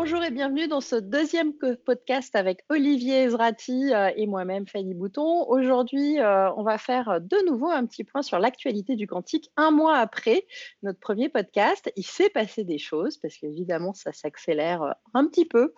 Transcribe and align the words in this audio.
Bonjour 0.00 0.22
et 0.22 0.30
bienvenue 0.30 0.68
dans 0.68 0.80
ce 0.80 0.94
deuxième 0.94 1.54
podcast 1.54 2.36
avec 2.36 2.64
Olivier 2.68 3.24
Ezrati 3.24 3.92
euh, 3.92 4.12
et 4.14 4.28
moi-même 4.28 4.64
Fanny 4.68 4.94
Bouton. 4.94 5.44
Aujourd'hui, 5.48 6.20
euh, 6.20 6.52
on 6.54 6.62
va 6.62 6.78
faire 6.78 7.20
de 7.20 7.44
nouveau 7.44 7.68
un 7.68 7.84
petit 7.84 8.04
point 8.04 8.22
sur 8.22 8.38
l'actualité 8.38 8.94
du 8.94 9.08
quantique. 9.08 9.50
Un 9.56 9.72
mois 9.72 9.96
après 9.96 10.46
notre 10.84 11.00
premier 11.00 11.28
podcast, 11.28 11.92
il 11.96 12.06
s'est 12.06 12.30
passé 12.30 12.62
des 12.62 12.78
choses 12.78 13.16
parce 13.16 13.36
qu'évidemment, 13.38 13.92
ça 13.92 14.12
s'accélère 14.12 14.82
euh, 14.82 14.92
un 15.14 15.26
petit 15.26 15.44
peu. 15.44 15.74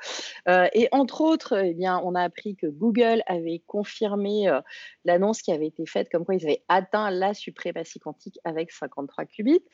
et 0.47 0.89
entre 0.93 1.23
autres, 1.23 1.57
eh 1.57 1.73
bien, 1.73 1.99
on 2.05 2.15
a 2.15 2.23
appris 2.23 2.57
que 2.57 2.67
Google 2.67 3.23
avait 3.27 3.63
confirmé 3.67 4.51
l'annonce 5.07 5.41
qui 5.41 5.51
avait 5.51 5.69
été 5.69 5.87
faite 5.87 6.11
comme 6.11 6.27
quoi 6.27 6.35
ils 6.35 6.45
avaient 6.45 6.63
atteint 6.69 7.11
la 7.11 7.33
suprématie 7.33 8.01
quantique 8.01 8.39
avec 8.45 8.71
53 8.71 9.25
qubits. 9.25 9.65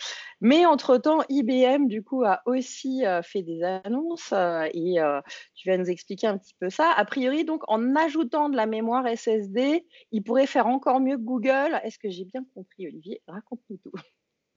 Mais 0.41 0.67
entre-temps, 0.67 1.23
IBM, 1.29 1.89
du 1.89 2.05
coup, 2.05 2.23
a 2.25 2.43
aussi 2.47 3.03
fait 3.25 3.43
des 3.43 3.63
annonces 3.65 4.35
euh, 4.36 4.36
et 4.73 5.01
euh, 5.01 5.21
tu 5.55 5.69
vas 5.69 5.77
nous 5.77 5.89
expliquer 5.91 6.27
un 6.27 6.39
petit 6.39 6.55
peu 6.59 6.71
ça. 6.71 6.93
A 6.97 7.05
priori, 7.05 7.45
donc, 7.45 7.63
en 7.69 7.95
ajoutant 7.97 8.49
de 8.49 8.57
la 8.57 8.67
mémoire 8.67 9.07
SSD, 9.07 9.85
il 10.13 10.23
pourrait 10.23 10.47
faire 10.47 10.67
encore 10.67 11.01
mieux 11.01 11.17
que 11.17 11.23
Google. 11.23 11.81
Est-ce 11.85 11.99
que 11.99 12.11
j'ai 12.11 12.25
bien 12.25 12.45
compris, 12.55 12.87
Olivier? 12.87 13.21
Raconte-nous 13.27 13.79
tout. 13.79 13.93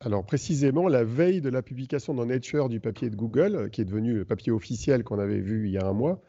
Alors 0.02 0.26
précisément, 0.26 0.88
la 0.88 1.04
veille 1.04 1.42
de 1.42 1.50
la 1.50 1.62
publication 1.62 2.14
dans 2.14 2.26
Nature 2.26 2.70
du 2.70 2.80
papier 2.80 3.10
de 3.10 3.16
Google, 3.16 3.56
euh, 3.56 3.70
qui 3.70 3.82
est 3.82 3.86
devenu 3.86 4.14
le 4.14 4.26
papier 4.26 4.52
officiel 4.52 5.04
qu'on 5.04 5.20
avait 5.20 5.42
vu 5.42 5.68
il 5.68 5.74
y 5.74 5.78
a 5.78 5.86
un 5.86 5.94
mois, 5.94 6.22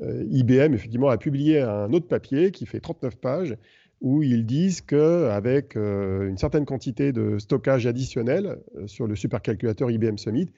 IBM 0.00 0.72
effectivement 0.72 1.10
a 1.10 1.18
publié 1.18 1.60
un 1.60 1.92
autre 1.92 2.08
papier 2.08 2.50
qui 2.50 2.64
fait 2.64 2.80
39 2.80 3.16
pages 3.16 3.58
où 4.00 4.22
ils 4.22 4.46
disent 4.46 4.80
qu'avec 4.80 5.76
une 5.76 6.38
certaine 6.38 6.64
quantité 6.64 7.12
de 7.12 7.38
stockage 7.38 7.86
additionnel 7.86 8.58
sur 8.86 9.06
le 9.06 9.14
supercalculateur 9.14 9.90
IBM 9.90 10.16
Summit, 10.16 10.48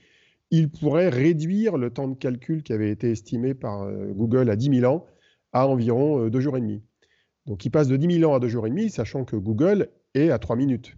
il 0.57 0.71
pourrait 0.71 1.09
réduire 1.09 1.77
le 1.77 1.91
temps 1.91 2.07
de 2.07 2.15
calcul 2.15 2.63
qui 2.63 2.73
avait 2.73 2.91
été 2.91 3.11
estimé 3.11 3.55
par 3.55 3.83
euh, 3.83 4.13
Google 4.13 4.51
à 4.51 4.57
10 4.57 4.81
000 4.81 4.93
ans 4.93 5.05
à 5.53 5.67
environ 5.67 6.29
2 6.29 6.39
euh, 6.39 6.41
jours 6.41 6.57
et 6.57 6.61
demi. 6.61 6.81
Donc 7.47 7.65
il 7.65 7.71
passe 7.71 7.89
de 7.89 7.97
10 7.97 8.21
000 8.21 8.31
ans 8.31 8.37
à 8.37 8.41
2 8.41 8.49
jours 8.49 8.67
et 8.67 8.71
demi, 8.71 8.89
sachant 8.89 9.25
que 9.25 9.35
Google 9.35 9.89
est 10.15 10.31
à 10.31 10.39
3 10.39 10.55
minutes. 10.55 10.97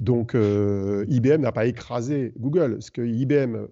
Donc 0.00 0.34
euh, 0.34 1.04
IBM 1.08 1.42
n'a 1.42 1.52
pas 1.52 1.66
écrasé 1.66 2.32
Google. 2.38 2.80
Ce 2.80 2.90
que 2.90 3.02
IBM 3.02 3.66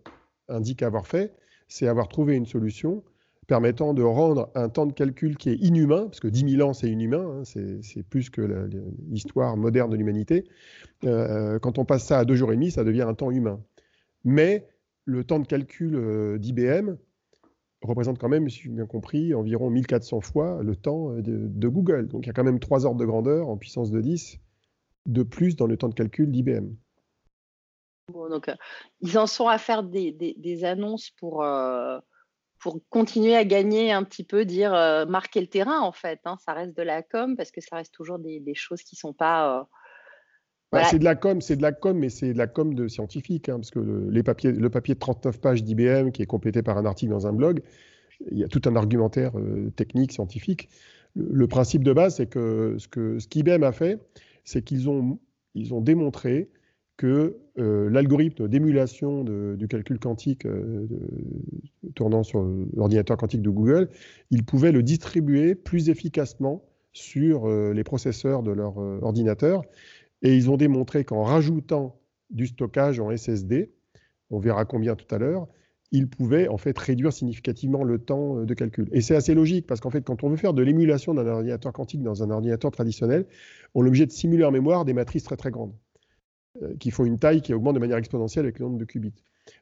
indique 0.49 0.83
avoir 0.83 1.07
fait, 1.07 1.35
c'est 1.69 1.89
avoir 1.89 2.09
trouvé 2.09 2.37
une 2.37 2.47
solution 2.47 3.03
permettant 3.47 3.95
de 3.95 4.03
rendre 4.03 4.51
un 4.55 4.69
temps 4.69 4.87
de 4.87 4.93
calcul 4.93 5.37
qui 5.37 5.51
est 5.51 5.57
inhumain, 5.57 6.05
parce 6.05 6.21
que 6.21 6.29
10 6.29 6.57
000 6.57 6.69
ans 6.69 6.73
c'est 6.73 6.89
inhumain, 6.89 7.41
hein, 7.41 7.43
c'est 7.45 8.03
plus 8.05 8.31
que 8.31 8.43
l'histoire 9.09 9.57
moderne 9.57 9.91
de 9.91 9.97
l'humanité. 9.97 10.45
quand 11.03 11.79
on 11.79 11.85
passe 11.85 12.05
ça 12.05 12.21
à 12.21 12.25
2 12.25 12.37
jours 12.37 12.53
et 12.53 12.55
demi, 12.55 12.71
ça 12.71 12.85
devient 12.85 13.03
un 13.03 13.15
temps 13.15 13.33
humain 13.33 13.61
mais 14.25 14.67
le 15.05 15.25
temps 15.25 15.39
de 15.39 15.47
calcul 15.47 15.97
euh, 15.97 16.39
d'IBM 16.39 16.97
représente 17.83 18.19
quand 18.19 18.29
même, 18.29 18.49
si 18.49 18.63
j'ai 18.63 18.69
bien 18.69 18.87
compris, 18.87 19.35
environ 19.35 19.71
1400 19.71 20.21
fois 20.21 20.63
le 20.63 20.77
temps 20.77 21.13
euh, 21.13 21.23
de, 21.23 21.69
Google. 21.69 22.09
Donc 22.09 22.25
il 22.25 22.27
y 22.27 22.31
a 22.31 22.33
quand 22.33 22.45
même 22.45 22.61
trois 22.61 22.87
ordres 22.87 23.01
de 23.01 23.07
grandeur 23.07 23.49
en 23.49 23.57
puissance 23.57 23.91
de 23.91 24.01
10 24.01 24.39
de 25.07 25.23
plus 25.23 25.57
dans 25.57 25.67
le 25.67 25.77
temps 25.77 25.89
de 25.89 25.95
calcul 25.95 26.31
d'IBM. 26.31 26.75
donc, 28.13 28.49
euh, 28.49 28.55
ils 29.01 29.19
en 29.19 29.27
sont 29.27 29.49
à 29.49 29.57
faire 29.57 29.83
des, 29.83 30.65
annonces 30.65 31.11
pour, 31.11 31.43
pour 32.59 32.79
continuer 32.91 33.35
à 33.35 33.45
gagner 33.47 33.93
un 33.93 34.05
petit 34.05 34.25
peu, 34.25 34.45
dire 34.45 34.73
marquer 35.09 35.41
le 35.41 35.47
terrain 35.47 35.81
en 35.81 35.93
fait. 35.93 36.21
Hein. 36.27 36.37
Ça 36.45 36.53
reste 36.53 36.77
de 36.77 36.83
la 36.83 37.03
com 37.03 37.35
parce 37.35 37.51
que 37.51 37.63
ça 37.63 37.77
reste 37.77 37.95
toujours 37.95 38.19
des, 38.19 38.55
choses 38.55 38.83
qui 38.83 38.95
ne 38.95 38.99
sont 38.99 39.15
pas 39.15 39.67
bah, 40.73 40.85
c'est 40.85 40.99
de 40.99 41.05
la 41.05 41.17
com, 41.17 41.41
c'est 41.41 41.57
de 41.57 41.63
la 41.63 41.73
com, 41.73 41.99
mais 41.99 42.11
c'est 42.11 42.33
de 42.33 42.39
la 42.39 42.47
com 42.47 42.75
de 42.75 42.87
scientifique, 42.87 43.49
hein, 43.49 43.57
parce 43.57 43.71
que 43.71 43.81
le, 43.81 44.09
les 44.11 44.23
papiers, 44.23 44.53
le 44.53 44.71
papier 44.71 44.95
de 44.95 45.01
39 45.01 45.41
pages 45.41 45.65
d'IBM, 45.65 46.11
qui 46.11 46.23
est 46.23 46.27
complété 46.27 46.63
par 46.63 46.79
un 46.79 46.85
article 46.85 47.11
dans 47.11 47.27
un 47.27 47.33
blog, 47.33 47.61
il 48.31 48.39
y 48.39 48.45
a 48.45 48.49
tout 48.49 48.63
un 48.67 48.77
argumentaire 48.77 49.39
euh, 49.39 49.71
technique, 49.77 50.13
scientifique. 50.13 50.69
Le, 51.17 51.47
principe 51.49 51.83
de 51.83 51.93
base, 51.93 52.17
c'est 52.17 52.27
que 52.27 52.77
ce 52.79 52.87
que 52.87 53.19
ce 53.19 53.27
qu'IBM 53.27 53.65
a 53.65 53.73
fait, 53.73 53.99
c'est 54.45 54.63
qu'ils 54.63 54.89
ont, 54.89 55.19
ils 55.55 55.75
ont 55.75 55.81
démontré 55.81 56.51
que 56.97 57.37
euh, 57.59 57.91
l'algorithme 57.91 58.47
d'émulation 58.47 59.25
du 59.25 59.67
calcul 59.69 59.99
quantique 59.99 60.47
euh, 60.47 60.87
tournant 61.95 62.23
sur 62.23 62.43
l'ordinateur 62.75 63.17
quantique 63.17 63.43
de 63.43 63.51
Google, 63.51 63.89
ils 64.31 64.45
pouvaient 64.45 64.71
le 64.71 64.83
distribuer 64.83 65.55
plus 65.55 65.89
efficacement 65.89 66.63
sur 66.93 67.49
les 67.49 67.85
processeurs 67.85 68.43
de 68.43 68.51
leur 68.51 68.77
ordinateur 68.79 69.63
et 70.23 70.37
ils 70.37 70.51
ont 70.51 70.57
démontré 70.57 71.05
qu'en 71.05 71.23
rajoutant 71.23 72.01
du 72.31 72.47
stockage 72.47 73.01
en 73.01 73.15
SSD, 73.17 73.73
on 74.31 74.39
verra 74.39 74.65
combien 74.65 74.95
tout 74.95 75.13
à 75.15 75.19
l'heure, 75.19 75.49
ils 75.93 76.09
pouvaient 76.09 76.49
en 76.49 76.57
fait 76.57 76.79
réduire 76.79 77.13
significativement 77.13 77.83
le 77.83 77.99
temps 77.99 78.39
euh, 78.39 78.45
de 78.45 78.55
calcul. 78.55 78.89
Et 78.93 79.01
c'est 79.01 79.17
assez 79.17 79.35
logique 79.35 79.67
parce 79.67 79.81
qu'en 79.81 79.91
fait, 79.91 80.03
quand 80.03 80.23
on 80.23 80.29
veut 80.29 80.37
faire 80.37 80.55
de 80.55 80.63
l'émulation 80.63 81.15
d'un 81.15 81.27
ordinateur 81.27 81.73
quantique 81.73 82.03
dans 82.03 82.23
un 82.23 82.31
ordinateur 82.31 82.71
traditionnel, 82.71 83.27
on 83.75 83.85
est 83.85 83.89
obligé 83.89 84.07
de 84.07 84.13
simuler 84.13 84.45
en 84.45 84.53
mémoire 84.53 84.85
des 84.85 84.93
matrices 84.93 85.25
très 85.25 85.37
très 85.37 85.51
grandes 85.51 85.75
euh, 86.63 86.75
qui 86.79 86.91
font 86.91 87.05
une 87.05 87.19
taille 87.19 87.43
qui 87.43 87.53
augmente 87.53 87.75
de 87.75 87.81
manière 87.81 87.97
exponentielle 87.97 88.45
avec 88.45 88.61
le 88.61 88.67
nombre 88.67 88.79
de 88.79 88.85
qubits. 88.85 89.15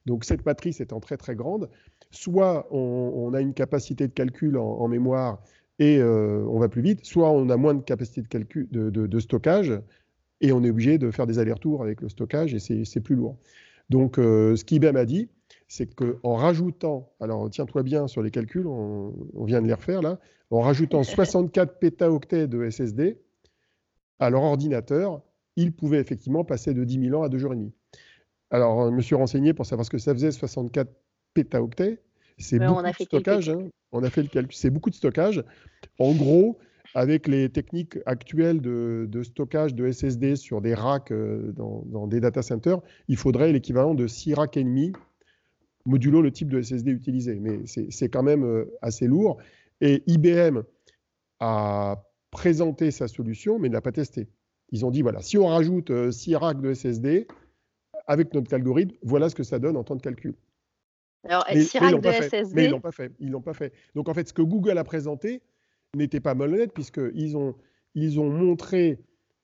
Donc 0.05 0.25
cette 0.25 0.45
matrice 0.45 0.81
étant 0.81 1.01
très 1.01 1.17
très 1.17 1.35
grande, 1.35 1.71
soit 2.11 2.69
on, 2.71 3.33
a 3.33 3.41
une 3.41 3.55
capacité 3.55 4.07
de 4.07 4.13
calcul 4.13 4.59
en, 4.59 4.87
mémoire 4.87 5.43
et 5.79 5.99
euh, 5.99 6.45
on 6.49 6.59
va 6.59 6.69
plus 6.69 6.83
vite, 6.83 7.07
soit 7.07 7.31
on 7.31 7.49
a 7.49 7.57
moins 7.57 7.75
de 7.75 7.83
capacité 7.83 8.21
de, 8.21 8.29
calcul, 8.29 8.69
de 8.71 9.19
stockage 9.19 9.73
et 10.41 10.53
on 10.53 10.63
est 10.63 10.71
obligé 10.71 10.99
de 10.99 11.11
faire 11.11 11.27
des 11.27 11.39
allers-retours 11.39 11.83
avec 11.83 12.01
le 12.01 12.09
stockage 12.09 12.55
et 12.55 12.85
c'est 12.85 13.01
plus 13.01 13.15
lourd. 13.15 13.37
Donc, 13.91 14.19
euh, 14.19 14.55
ce 14.55 14.65
qu'IBM 14.65 14.97
a 14.97 15.05
dit, 15.05 15.29
c'est 15.67 15.95
qu'en 15.95 16.35
rajoutant, 16.35 17.13
alors 17.21 17.49
tiens-toi 17.51 17.83
bien 17.83 18.07
sur 18.07 18.23
les 18.23 18.31
calculs, 18.31 18.67
on, 18.67 19.13
vient 19.45 19.63
de 19.63 19.67
les 19.67 19.75
refaire 19.75 20.03
là, 20.03 20.19
en 20.51 20.61
rajoutant 20.61 21.03
64 21.05 21.79
pétaoctets 21.79 22.49
de 22.49 22.69
SSD 22.69 23.19
à 24.19 24.31
leur 24.31 24.43
ordinateur, 24.43 25.23
ils 25.57 25.73
pouvaient 25.73 26.01
effectivement 26.01 26.45
passer 26.45 26.75
de 26.75 26.85
10 26.85 27.09
000 27.09 27.21
ans 27.21 27.23
à 27.23 27.29
2 27.29 27.39
jours 27.39 27.53
et 27.53 27.57
demi. 27.57 27.73
Alors, 28.51 28.91
je 28.91 28.95
me 28.95 29.03
suis 29.03 29.15
renseigné 29.15 29.53
pour 29.53 29.67
savoir 29.67 29.85
ce 29.85 29.91
que 29.91 29.99
ça 29.99 30.15
faisait 30.15 30.31
64 30.31 30.91
pétaoctets. 31.35 32.01
C'est 32.39 32.59
beaucoup 32.59 32.83
de 32.83 33.05
stockage. 33.05 33.51
Hein. 33.51 33.69
On 33.93 34.03
a 34.05 34.11
fait 34.11 34.23
le 34.23 34.29
calcul. 34.29 34.55
C'est 34.55 34.71
beaucoup 34.71 34.91
de 34.91 34.95
stockage. 34.95 35.45
En 35.99 36.13
gros, 36.13 36.59
avec 36.95 37.29
les 37.29 37.49
techniques 37.51 37.99
actuelles 38.07 38.61
de, 38.61 39.23
stockage 39.23 39.75
de 39.75 39.91
SSD 39.91 40.37
sur 40.37 40.61
des 40.61 40.75
racks 40.75 41.13
euh, 41.13 41.53
dans, 41.53 42.07
des 42.07 42.21
data 42.21 42.43
centers, 42.43 42.81
il 43.09 43.17
faudrait 43.17 43.53
l'équivalent 43.53 43.95
de 43.95 44.07
6 44.07 44.35
racks 44.35 44.57
et 44.57 44.65
demi 44.65 44.93
modulo 45.85 46.21
le 46.21 46.31
type 46.31 46.51
de 46.51 46.61
SSD 46.61 46.91
utilisé. 46.91 47.37
Mais 47.37 47.61
c'est 47.67 48.09
quand 48.09 48.23
même 48.23 48.45
euh, 48.45 48.67
assez 48.83 49.07
lourd. 49.07 49.39
Et 49.81 50.03
IBM 50.07 50.63
a 51.41 52.05
présenté 52.31 52.91
sa 52.91 53.09
solution, 53.09 53.59
mais 53.59 53.69
ne 53.69 53.75
l'a 53.75 53.81
pas 53.81 53.93
testée. 53.93 54.29
Ils 54.71 54.85
ont 54.85 54.91
dit, 54.91 55.03
voilà, 55.03 55.23
si 55.23 55.39
on 55.39 55.47
rajoute 55.47 56.11
6 56.11 56.35
euh, 56.35 56.39
racks 56.39 56.61
de 56.61 56.75
SSD, 56.75 57.27
avec 58.07 58.35
notre 58.35 58.53
algorithme, 58.55 58.97
voilà 59.03 59.29
ce 59.29 59.35
que 59.35 59.43
ça 59.43 59.59
donne 59.59 59.77
en 59.77 59.85
temps 59.85 59.97
de 59.97 60.03
calcul. 60.03 60.35
Alors, 61.25 61.45
6 61.51 61.79
racks 61.79 62.01
de 62.01 62.11
SSD. 62.11 62.55
Mais 62.55 62.65
ils 62.67 62.71
l'ont 62.71 62.81
pas 62.81 62.93
fait. 62.93 63.13
Ils 63.19 63.31
l'ont 63.31 63.43
pas 63.43 63.55
fait. 63.55 63.73
Donc 63.95 64.09
en 64.09 64.15
fait, 64.15 64.29
ce 64.29 64.33
que 64.33 64.43
Google 64.43 64.79
a 64.79 64.85
présenté, 64.85 65.43
n'était 65.97 66.21
pas 66.21 66.35
malhonnête, 66.35 66.73
puisqu'ils 66.73 67.37
ont, 67.37 67.55
ils 67.95 68.21
ont 68.21 68.31
montré 68.31 68.99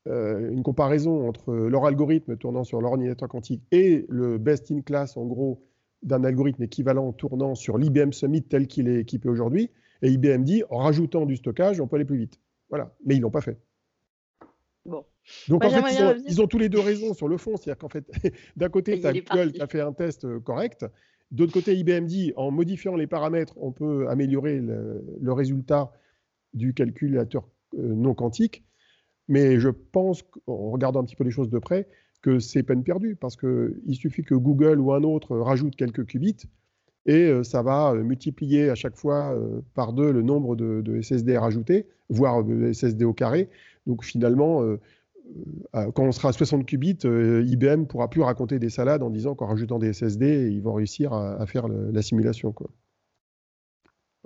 euh, 0.07 0.51
une 0.51 0.63
comparaison 0.63 1.27
entre 1.29 1.55
leur 1.55 1.87
algorithme 1.87 2.37
tournant 2.37 2.65
sur 2.65 2.81
l'ordinateur 2.81 3.29
quantique 3.29 3.63
et 3.73 4.05
le 4.09 4.39
best-in-class, 4.39 5.17
en 5.17 5.25
gros, 5.25 5.63
d'un 6.03 6.23
algorithme 6.25 6.63
équivalent 6.63 7.13
tournant 7.13 7.55
sur 7.55 7.79
l'IBM 7.79 8.13
Summit 8.13 8.43
tel 8.43 8.67
qu'il 8.67 8.89
est 8.89 9.01
équipé 9.01 9.29
aujourd'hui. 9.29 9.71
Et 10.03 10.11
IBM 10.11 10.43
dit, 10.43 10.63
en 10.69 10.79
rajoutant 10.79 11.25
du 11.25 11.37
stockage, 11.37 11.81
on 11.81 11.87
peut 11.87 11.97
aller 11.97 12.05
plus 12.05 12.19
vite. 12.19 12.39
Voilà. 12.69 12.95
Mais 13.07 13.17
ils 13.17 13.21
l'ont 13.21 13.31
pas 13.31 13.41
fait. 13.41 13.59
Bon. 14.85 15.07
Donc 15.49 15.65
en 15.65 15.71
fait, 15.71 16.21
ils 16.27 16.43
ont, 16.43 16.47
tous 16.47 16.59
les 16.59 16.69
deux 16.69 16.81
raison 16.81 17.15
sur 17.15 17.27
le 17.27 17.39
fond. 17.39 17.57
C'est-à-dire 17.57 17.79
qu'en 17.79 17.89
fait, 17.89 18.05
d'un 18.57 18.69
côté, 18.69 19.01
tu 19.01 19.07
as 19.07 19.15
Google 19.15 19.53
qui 19.53 19.63
a 19.63 19.67
fait 19.67 19.81
un 19.81 19.95
test 19.95 20.27
euh, 20.27 20.41
correct. 20.41 20.85
D'autre 21.31 21.55
côté, 21.55 21.75
IBM 21.75 22.05
dit, 22.05 22.35
en 22.37 22.51
modifiant 22.51 22.97
les 22.97 23.07
paramètres, 23.07 23.55
on 23.57 23.73
peut 23.73 24.07
améliorer 24.09 24.61
le 24.61 25.33
résultat 25.33 25.91
du 26.55 26.75
calculateur 26.75 27.45
euh, 27.79 27.95
non 27.95 28.15
quantique. 28.15 28.65
Mais 29.29 29.59
je 29.59 29.69
pense, 29.69 30.23
en 30.47 30.71
regardant 30.71 31.01
un 31.01 31.05
petit 31.05 31.17
peu 31.17 31.25
les 31.25 31.31
choses 31.31 31.51
de 31.51 31.59
près, 31.59 31.89
que 32.23 32.39
c'est 32.39 32.63
peine 32.63 32.83
perdue, 32.83 33.17
parce 33.17 33.37
qu'il 33.37 33.95
suffit 33.95 34.23
que 34.23 34.35
Google 34.35 34.81
ou 34.81 34.93
un 34.93 35.03
autre 35.03 35.37
rajoute 35.37 35.77
quelques 35.77 36.07
qubits, 36.07 36.49
et 37.07 37.27
euh, 37.29 37.43
ça 37.43 37.63
va 37.63 37.93
euh, 37.93 38.03
multiplier 38.03 38.71
à 38.71 38.75
chaque 38.75 38.97
fois 38.97 39.37
par 39.75 39.93
deux 39.93 40.11
le 40.13 40.23
nombre 40.23 40.57
de, 40.57 41.01
SSD 41.01 41.37
rajoutés, 41.37 41.87
voire 42.09 42.45
de 42.45 42.73
SSD 42.73 43.05
au 43.05 43.13
carré. 43.13 43.49
Donc 43.87 44.05
finalement, 44.05 44.63
quand 45.73 46.05
on 46.05 46.13
sera 46.13 46.31
à 46.31 46.33
60 46.33 46.65
qubits, 46.65 46.99
IBM 47.05 47.85
pourra 47.85 48.09
plus 48.09 48.23
raconter 48.23 48.59
des 48.59 48.71
salades 48.71 49.03
en 49.03 49.11
disant 49.11 49.35
qu'en 49.35 49.47
rajoutant 49.47 49.79
des 49.79 49.93
SSD, 49.93 50.51
ils 50.51 50.63
vont 50.63 50.73
réussir 50.73 51.13
à, 51.13 51.45
faire 51.45 51.69
la 51.69 52.01
simulation. 52.01 52.55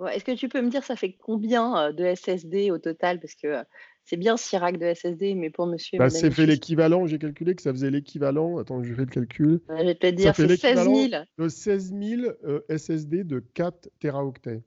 Est-ce 0.07 0.23
que 0.23 0.31
tu 0.31 0.47
peux 0.47 0.61
me 0.61 0.69
dire 0.69 0.83
ça 0.83 0.95
fait 0.95 1.13
combien 1.13 1.91
de 1.91 2.15
SSD 2.15 2.71
au 2.71 2.77
total? 2.77 3.19
Parce 3.19 3.35
que 3.35 3.63
c'est 4.05 4.17
bien 4.17 4.37
6 4.37 4.57
racks 4.57 4.79
de 4.79 4.93
SSD, 4.93 5.35
mais 5.35 5.49
pour 5.49 5.67
monsieur. 5.67 5.99
Bah, 5.99 6.09
c'est 6.09 6.31
fait 6.31 6.45
l'équivalent, 6.45 7.05
j'ai 7.05 7.19
calculé 7.19 7.53
que 7.53 7.61
ça 7.61 7.71
faisait 7.71 7.91
l'équivalent. 7.91 8.57
Attends, 8.57 8.81
je 8.83 8.93
fais 8.93 9.01
le 9.01 9.07
calcul. 9.07 9.61
je 9.69 9.83
vais 9.83 9.95
te 9.95 10.07
dire, 10.07 10.35
c'est 10.35 10.55
16 10.55 10.83
000. 10.83 11.23
De 11.37 11.47
16 11.47 11.93
000 11.93 12.31
SSD 12.69 13.23
de 13.23 13.39
4 13.53 13.89
Teraoctets. 13.99 14.63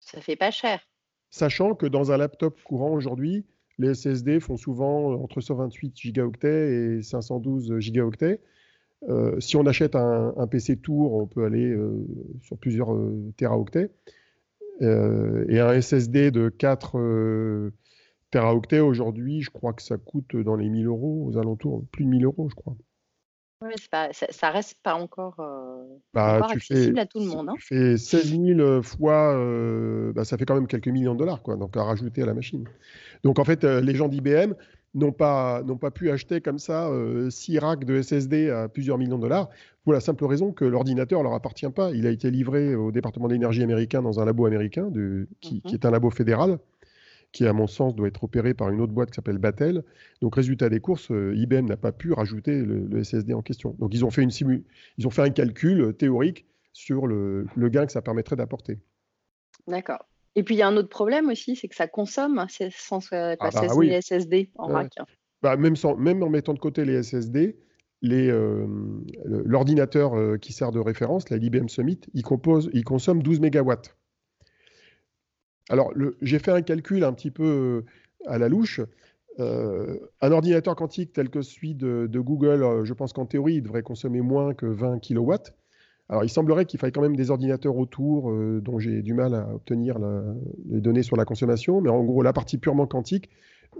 Ça 0.00 0.20
fait 0.20 0.36
pas 0.36 0.50
cher. 0.50 0.80
Sachant 1.30 1.74
que 1.74 1.86
dans 1.86 2.12
un 2.12 2.16
laptop 2.16 2.62
courant 2.62 2.92
aujourd'hui, 2.92 3.44
les 3.78 3.94
SSD 3.94 4.40
font 4.40 4.56
souvent 4.56 5.14
entre 5.14 5.40
128 5.40 5.96
gigaoctets 5.96 6.98
et 6.98 7.02
512 7.02 7.78
gigaoctets. 7.78 8.40
Euh, 9.08 9.38
si 9.40 9.56
on 9.56 9.66
achète 9.66 9.96
un, 9.96 10.46
PC 10.50 10.76
Tour, 10.76 11.14
on 11.14 11.26
peut 11.26 11.44
aller 11.44 11.70
euh, 11.70 12.06
sur 12.42 12.56
plusieurs 12.58 12.94
euh, 12.94 13.32
teraoctets. 13.36 13.90
et 14.80 15.60
un 15.60 15.80
SSD 15.80 16.30
de 16.30 16.48
4 16.48 17.70
teraoctets 18.30 18.80
aujourd'hui, 18.80 19.42
je 19.42 19.50
crois 19.50 19.72
que 19.72 19.82
ça 19.82 19.96
coûte 19.98 20.36
dans 20.36 20.56
les 20.56 20.68
1000 20.68 20.86
euros, 20.86 21.26
aux 21.26 21.38
alentours, 21.38 21.84
plus 21.92 22.04
de 22.04 22.10
1000 22.10 22.24
euros, 22.24 22.48
je 22.48 22.54
crois. 22.54 22.76
Oui, 23.62 23.72
ça, 23.90 24.08
ça, 24.12 24.50
reste 24.50 24.76
pas 24.82 24.94
encore, 24.94 25.36
bah, 26.12 26.44
accessible 26.44 26.98
à 26.98 27.06
tout 27.06 27.20
le 27.20 27.26
monde. 27.26 27.48
Hein. 27.48 27.54
Tu 27.58 27.66
fais 27.66 27.96
16 27.96 28.38
000 28.38 28.82
fois, 28.82 29.34
bah, 30.14 30.24
ça 30.24 30.36
fait 30.36 30.44
quand 30.44 30.54
même 30.54 30.66
quelques 30.66 30.88
millions 30.88 31.14
de 31.14 31.20
dollars, 31.20 31.42
quoi, 31.42 31.56
donc 31.56 31.76
à 31.76 31.82
rajouter 31.82 32.22
à 32.22 32.26
la 32.26 32.34
machine. 32.34 32.64
Donc 33.22 33.38
en 33.38 33.44
fait, 33.44 33.64
les 33.64 33.94
gens 33.94 34.08
d'IBM, 34.08 34.54
n'ont 34.94 35.12
pas, 35.12 35.62
pas 35.80 35.90
pu 35.90 36.10
acheter 36.10 36.40
comme 36.40 36.58
ça 36.58 36.88
6 37.28 37.56
euh, 37.56 37.60
racks 37.60 37.84
de 37.84 38.00
SSD 38.00 38.50
à 38.50 38.68
plusieurs 38.68 38.98
millions 38.98 39.16
de 39.16 39.22
dollars, 39.22 39.48
pour 39.82 39.92
la 39.92 40.00
simple 40.00 40.24
raison 40.24 40.52
que 40.52 40.64
l'ordinateur 40.64 41.18
ne 41.20 41.24
leur 41.24 41.34
appartient 41.34 41.68
pas. 41.68 41.90
Il 41.90 42.06
a 42.06 42.10
été 42.10 42.30
livré 42.30 42.74
au 42.74 42.90
département 42.90 43.28
d'énergie 43.28 43.62
américain 43.62 44.02
dans 44.02 44.20
un 44.20 44.24
labo 44.24 44.46
américain, 44.46 44.88
de, 44.90 45.26
qui, 45.40 45.60
mhm. 45.64 45.74
est 45.74 45.84
un 45.84 45.90
labo 45.90 46.10
fédéral, 46.10 46.58
qui 47.34 47.46
à 47.46 47.52
mon 47.52 47.66
sens 47.66 47.94
doit 47.94 48.08
être 48.08 48.24
opéré 48.24 48.54
par 48.54 48.70
une 48.70 48.80
autre 48.80 48.92
boîte 48.92 49.10
qui 49.10 49.16
s'appelle 49.16 49.38
Battelle. 49.38 49.82
Donc 50.22 50.36
résultat 50.36 50.70
des 50.70 50.80
courses, 50.80 51.10
euh, 51.10 51.34
IBM 51.36 51.66
n'a 51.66 51.76
pas 51.76 51.92
pu 51.92 52.12
rajouter 52.12 52.62
le, 52.62 53.02
SSD 53.02 53.34
en 53.34 53.42
question. 53.42 53.76
Donc 53.78 53.92
ils 53.92 54.04
ont 54.04 54.10
fait, 54.10 54.22
une 54.22 54.30
ils 54.96 55.06
ont 55.06 55.10
fait 55.10 55.22
un 55.22 55.30
calcul 55.30 55.80
euh, 55.80 55.92
théorique 55.92 56.46
sur 56.72 57.06
le, 57.06 57.46
le 57.56 57.68
gain 57.68 57.86
que 57.86 57.92
ça 57.92 58.02
permettrait 58.02 58.36
d'apporter. 58.36 58.78
D'accord. 59.66 60.06
Et 60.36 60.42
puis 60.42 60.54
il 60.54 60.58
y 60.58 60.62
a 60.62 60.68
un 60.68 60.76
autre 60.76 60.88
problème 60.88 61.28
aussi, 61.28 61.56
c'est 61.56 61.68
que 61.68 61.76
ça 61.76 61.88
consomme 61.88 62.44
ces 62.48 62.70
sans 62.70 63.12
ah 63.12 63.36
bah 63.38 64.00
SSD 64.00 64.50
en 64.56 64.68
rack. 64.68 64.92
Bah, 65.42 65.56
même, 65.56 65.76
sans, 65.76 65.96
même 65.96 66.22
en 66.22 66.30
mettant 66.30 66.54
de 66.54 66.58
côté 66.58 66.84
les 66.84 67.02
SSD, 67.02 67.56
euh, 68.12 68.66
l'ordinateur 69.24 70.14
euh, 70.14 70.36
qui 70.36 70.52
sert 70.52 70.72
de 70.72 70.80
référence, 70.80 71.30
la 71.30 71.36
l'IBM 71.36 71.68
Summit, 71.68 72.00
il, 72.12 72.22
compose, 72.22 72.70
il 72.72 72.84
consomme 72.84 73.22
12 73.22 73.40
MW. 73.40 73.72
Alors, 75.68 75.92
j'ai 76.20 76.38
fait 76.38 76.50
un 76.50 76.62
calcul 76.62 77.04
un 77.04 77.12
petit 77.12 77.30
peu 77.30 77.44
euh, 77.44 77.84
à 78.26 78.38
la 78.38 78.48
louche. 78.48 78.80
un 79.38 80.32
ordinateur 80.32 80.76
quantique 80.76 81.12
tel 81.12 81.28
que 81.28 81.42
celui 81.42 81.74
de, 81.74 82.08
Google, 82.20 82.84
je 82.84 82.92
pense 82.92 83.12
qu'en 83.12 83.26
théorie, 83.26 83.54
il 83.54 83.62
devrait 83.62 83.82
consommer 83.82 84.20
moins 84.20 84.54
que 84.54 84.66
20 84.66 85.00
kW. 85.00 85.34
Alors, 86.08 86.22
il 86.22 86.28
semblerait 86.28 86.66
qu'il 86.66 86.78
faille 86.78 86.92
quand 86.92 87.00
même 87.00 87.16
des 87.16 87.30
ordinateurs 87.30 87.76
autour 87.76 88.30
euh, 88.30 88.60
dont 88.62 88.78
j'ai 88.78 89.00
du 89.00 89.14
mal 89.14 89.34
à 89.34 89.48
obtenir 89.54 89.98
les 90.68 90.80
données 90.80 91.02
sur 91.02 91.16
la 91.16 91.24
consommation, 91.24 91.80
mais 91.80 91.88
en 91.88 92.04
gros, 92.04 92.22
la 92.22 92.34
partie 92.34 92.58
purement 92.58 92.86
quantique, 92.86 93.30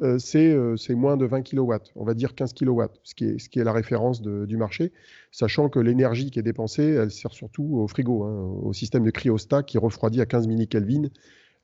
euh, 0.03 0.19
euh, 0.35 0.77
c'est 0.77 0.95
moins 0.95 1.17
de 1.17 1.27
20 1.27 1.43
kW, 1.43 1.75
on 1.97 2.05
va 2.05 2.15
dire 2.15 2.35
15 2.35 2.55
kW, 2.55 2.83
ce 3.03 3.15
qui 3.15 3.27
est, 3.27 3.39
ce 3.39 3.49
qui 3.49 3.59
est 3.59 3.65
la 3.65 3.73
référence 3.73 4.23
du 4.23 4.57
marché, 4.57 4.93
sachant 5.33 5.69
que 5.69 5.79
l'énergie 5.79 6.31
qui 6.31 6.39
est 6.39 6.43
dépensée, 6.43 6.95
elle 6.95 7.11
sert 7.11 7.33
surtout 7.33 7.77
au 7.77 7.87
frigo, 7.89 8.25
hein, 8.25 8.59
au 8.63 8.73
système 8.73 9.05
de 9.05 9.11
cryostat 9.11 9.63
qui 9.63 9.77
refroidit 9.77 10.21
à 10.23 10.27
15 10.27 10.49
millikelvin 10.49 11.09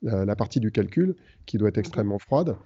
la, 0.03 0.25
la, 0.25 0.37
partie 0.37 0.61
du 0.61 0.71
calcul, 0.71 1.17
qui 1.47 1.59
doit 1.59 1.69
être 1.69 1.79
extrêmement 1.79 2.19
froide. 2.19 2.57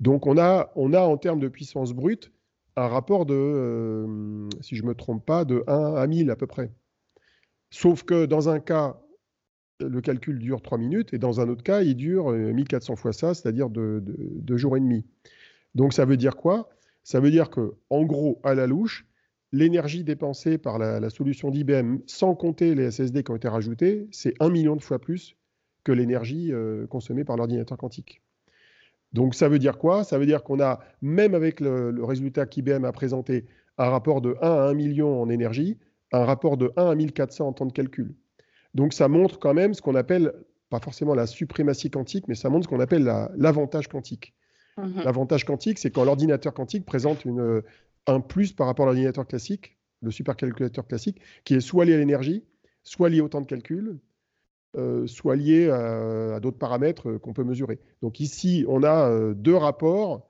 Donc, 0.00 0.26
on 0.26 0.38
a, 0.38 0.70
on 0.76 0.92
a 0.92 1.00
en 1.00 1.16
termes 1.16 1.40
de 1.40 1.48
puissance 1.48 1.92
brute 1.92 2.32
un 2.76 2.88
rapport 2.88 3.24
de, 3.24 4.48
si 4.60 4.76
je 4.76 4.82
ne 4.82 4.88
me 4.88 4.94
trompe 4.94 5.24
pas, 5.24 5.44
de 5.44 5.64
1 5.66 5.94
à 5.94 6.06
1000 6.06 6.30
à 6.30 6.36
peu 6.36 6.46
près. 6.46 6.70
Sauf 7.70 8.02
que 8.04 8.26
dans 8.26 8.48
un 8.48 8.60
cas, 8.60 9.00
le 9.80 10.00
calcul 10.00 10.38
dure 10.38 10.62
3 10.62 10.78
minutes 10.78 11.12
et 11.14 11.18
dans 11.18 11.40
un 11.40 11.48
autre 11.48 11.62
cas, 11.62 11.82
il 11.82 11.96
dure 11.96 12.30
1400 12.30 12.92
euh, 12.92 12.96
fois 12.96 13.12
ça, 13.12 13.34
c'est-à-dire 13.34 13.70
deux 13.70 14.00
de, 14.02 14.56
jours 14.56 14.76
et 14.76 14.80
demi. 14.80 15.04
Donc 15.74 15.92
ça 15.92 16.04
veut 16.04 16.16
dire 16.16 16.36
quoi? 16.36 16.68
Ça 17.02 17.20
veut 17.20 17.30
dire 17.30 17.50
que, 17.50 17.74
en 17.88 18.04
gros, 18.04 18.40
à 18.42 18.54
la 18.54 18.66
louche, 18.66 19.06
l'énergie 19.52 20.04
dépensée 20.04 20.58
par 20.58 20.78
la, 20.78 21.08
solution 21.08 21.50
d'IBM, 21.50 21.98
sans 22.06 22.34
compter 22.34 22.74
les 22.74 22.90
SSD 22.90 23.22
qui 23.22 23.30
ont 23.30 23.36
été 23.36 23.48
rajoutés, 23.48 24.08
c'est 24.10 24.34
un 24.40 24.50
million 24.50 24.76
de 24.76 24.82
fois 24.82 24.98
plus 24.98 25.36
que 25.86 25.92
l'énergie 25.92 26.52
euh, 26.52 26.84
consommée 26.88 27.22
par 27.22 27.36
l'ordinateur 27.36 27.78
quantique. 27.78 28.20
Donc 29.12 29.36
ça 29.36 29.48
veut 29.48 29.60
dire 29.60 29.78
quoi? 29.78 30.02
Ça 30.02 30.18
veut 30.18 30.26
dire 30.26 30.42
qu'on 30.42 30.58
a, 30.58 30.80
même 31.00 31.36
avec 31.36 31.60
le, 31.60 31.92
le 31.92 32.04
résultat 32.04 32.44
qu'IBM 32.44 32.84
a 32.84 32.90
présenté, 32.90 33.44
un 33.78 33.88
rapport 33.88 34.20
de 34.20 34.34
1 34.42 34.50
à 34.50 34.62
1 34.62 34.74
million 34.74 35.22
en 35.22 35.28
énergie, 35.28 35.78
un 36.10 36.24
rapport 36.24 36.56
de 36.56 36.72
1 36.76 36.90
à 36.90 36.94
1400 36.96 37.46
en 37.46 37.52
temps 37.52 37.66
de 37.66 37.72
calcul. 37.72 38.16
Donc 38.74 38.94
ça 38.94 39.06
montre 39.06 39.38
quand 39.38 39.54
même 39.54 39.74
ce 39.74 39.80
qu'on 39.80 39.94
appelle, 39.94 40.32
pas 40.70 40.80
forcément 40.80 41.14
la 41.14 41.28
suprématie 41.28 41.88
quantique, 41.88 42.26
mais 42.26 42.34
ça 42.34 42.50
montre 42.50 42.64
ce 42.64 42.68
qu'on 42.68 42.80
appelle 42.80 43.04
l'avantage 43.36 43.86
quantique. 43.86 44.34
Mhm. 44.78 45.02
L'avantage 45.04 45.44
quantique, 45.44 45.78
c'est 45.78 45.92
quand 45.92 46.04
l'ordinateur 46.04 46.52
quantique 46.52 46.84
présente 46.84 47.24
une, 47.24 47.62
un 48.08 48.20
plus 48.20 48.52
par 48.52 48.66
rapport 48.66 48.86
à 48.86 48.88
l'ordinateur 48.88 49.24
classique, 49.24 49.78
le 50.02 50.10
supercalculateur 50.10 50.84
classique, 50.84 51.20
qui 51.44 51.54
est 51.54 51.60
soit 51.60 51.84
lié 51.84 51.94
à 51.94 51.98
l'énergie, 51.98 52.42
soit 52.82 53.08
lié 53.08 53.20
au 53.20 53.28
temps 53.28 53.40
de 53.40 53.46
calcul, 53.46 54.00
euh, 54.76 55.06
soit 55.06 55.36
lié 55.36 55.70
à, 55.70 56.40
d'autres 56.40 56.58
paramètres 56.58 57.18
qu'on 57.18 57.32
peut 57.32 57.44
mesurer. 57.44 57.78
Donc 58.02 58.20
ici, 58.20 58.64
on 58.68 58.82
a 58.82 59.10
euh, 59.10 59.34
deux 59.34 59.54
rapports 59.54 60.28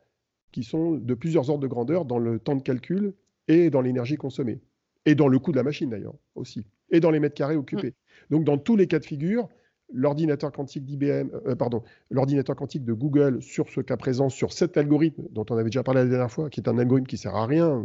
qui 0.52 0.64
sont 0.64 0.92
de 0.92 1.14
plusieurs 1.14 1.50
ordres 1.50 1.62
de 1.62 1.68
grandeur 1.68 2.04
dans 2.04 2.18
le 2.18 2.38
temps 2.38 2.56
de 2.56 2.62
calcul 2.62 3.14
et 3.48 3.70
dans 3.70 3.80
l'énergie 3.80 4.16
consommée 4.16 4.60
et 5.04 5.14
dans 5.14 5.28
le 5.28 5.38
coût 5.38 5.52
de 5.52 5.56
la 5.56 5.62
machine 5.62 5.90
d'ailleurs 5.90 6.14
aussi, 6.34 6.66
et 6.90 7.00
dans 7.00 7.10
les 7.10 7.20
mètres 7.20 7.34
carrés 7.34 7.56
occupés. 7.56 7.90
Mm. 7.90 8.34
Donc 8.34 8.44
dans 8.44 8.58
tous 8.58 8.76
les 8.76 8.86
cas 8.86 8.98
de 8.98 9.04
figure, 9.04 9.48
l'ordinateur 9.92 10.52
quantique 10.52 10.84
d'IBM, 10.84 11.30
euh, 11.46 11.54
pardon, 11.54 11.82
l'ordinateur 12.10 12.56
quantique 12.56 12.84
de 12.84 12.92
Google 12.92 13.40
sur 13.40 13.68
ce 13.68 13.80
cas 13.80 13.96
présent, 13.96 14.28
sur 14.28 14.52
cet 14.52 14.76
algorithme 14.76 15.24
dont 15.30 15.46
on 15.50 15.56
avait 15.56 15.70
déjà 15.70 15.82
parlé 15.82 16.02
la 16.02 16.08
dernière 16.08 16.30
fois, 16.30 16.50
qui 16.50 16.60
est 16.60 16.68
un 16.68 16.78
algorithme 16.78 17.06
qui 17.06 17.18
sert 17.18 17.36
à 17.36 17.46
rien, 17.46 17.84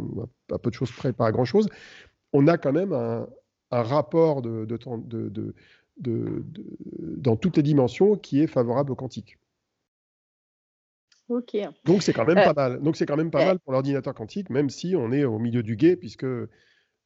à 0.50 0.58
peu 0.58 0.70
de 0.70 0.74
choses 0.74 0.90
près, 0.92 1.12
pas 1.12 1.26
à 1.26 1.32
grand 1.32 1.44
chose, 1.44 1.68
on 2.32 2.46
a 2.48 2.58
quand 2.58 2.72
même 2.72 2.92
un, 2.92 3.26
rapport 3.70 4.42
de, 4.42 4.66
de, 4.66 4.78
de, 5.28 5.54
dans 6.02 7.36
toutes 7.36 7.56
les 7.56 7.62
dimensions 7.62 8.16
qui 8.16 8.40
est 8.40 8.46
favorable 8.46 8.92
au 8.92 8.96
quantique. 8.96 9.38
Donc 11.84 12.02
c'est 12.02 12.12
quand 12.12 12.26
même 12.26 12.38
euh, 12.38 12.52
pas 12.52 12.68
mal. 12.68 12.82
Donc 12.82 12.96
c'est 12.96 13.06
quand 13.06 13.16
même 13.16 13.30
pas 13.30 13.44
mal 13.44 13.58
pour 13.60 13.72
l'ordinateur 13.72 14.14
quantique, 14.14 14.50
même 14.50 14.70
si 14.70 14.94
on 14.96 15.12
est 15.12 15.24
au 15.24 15.38
milieu 15.38 15.62
du 15.62 15.76
guet, 15.76 15.96
puisque 15.96 16.26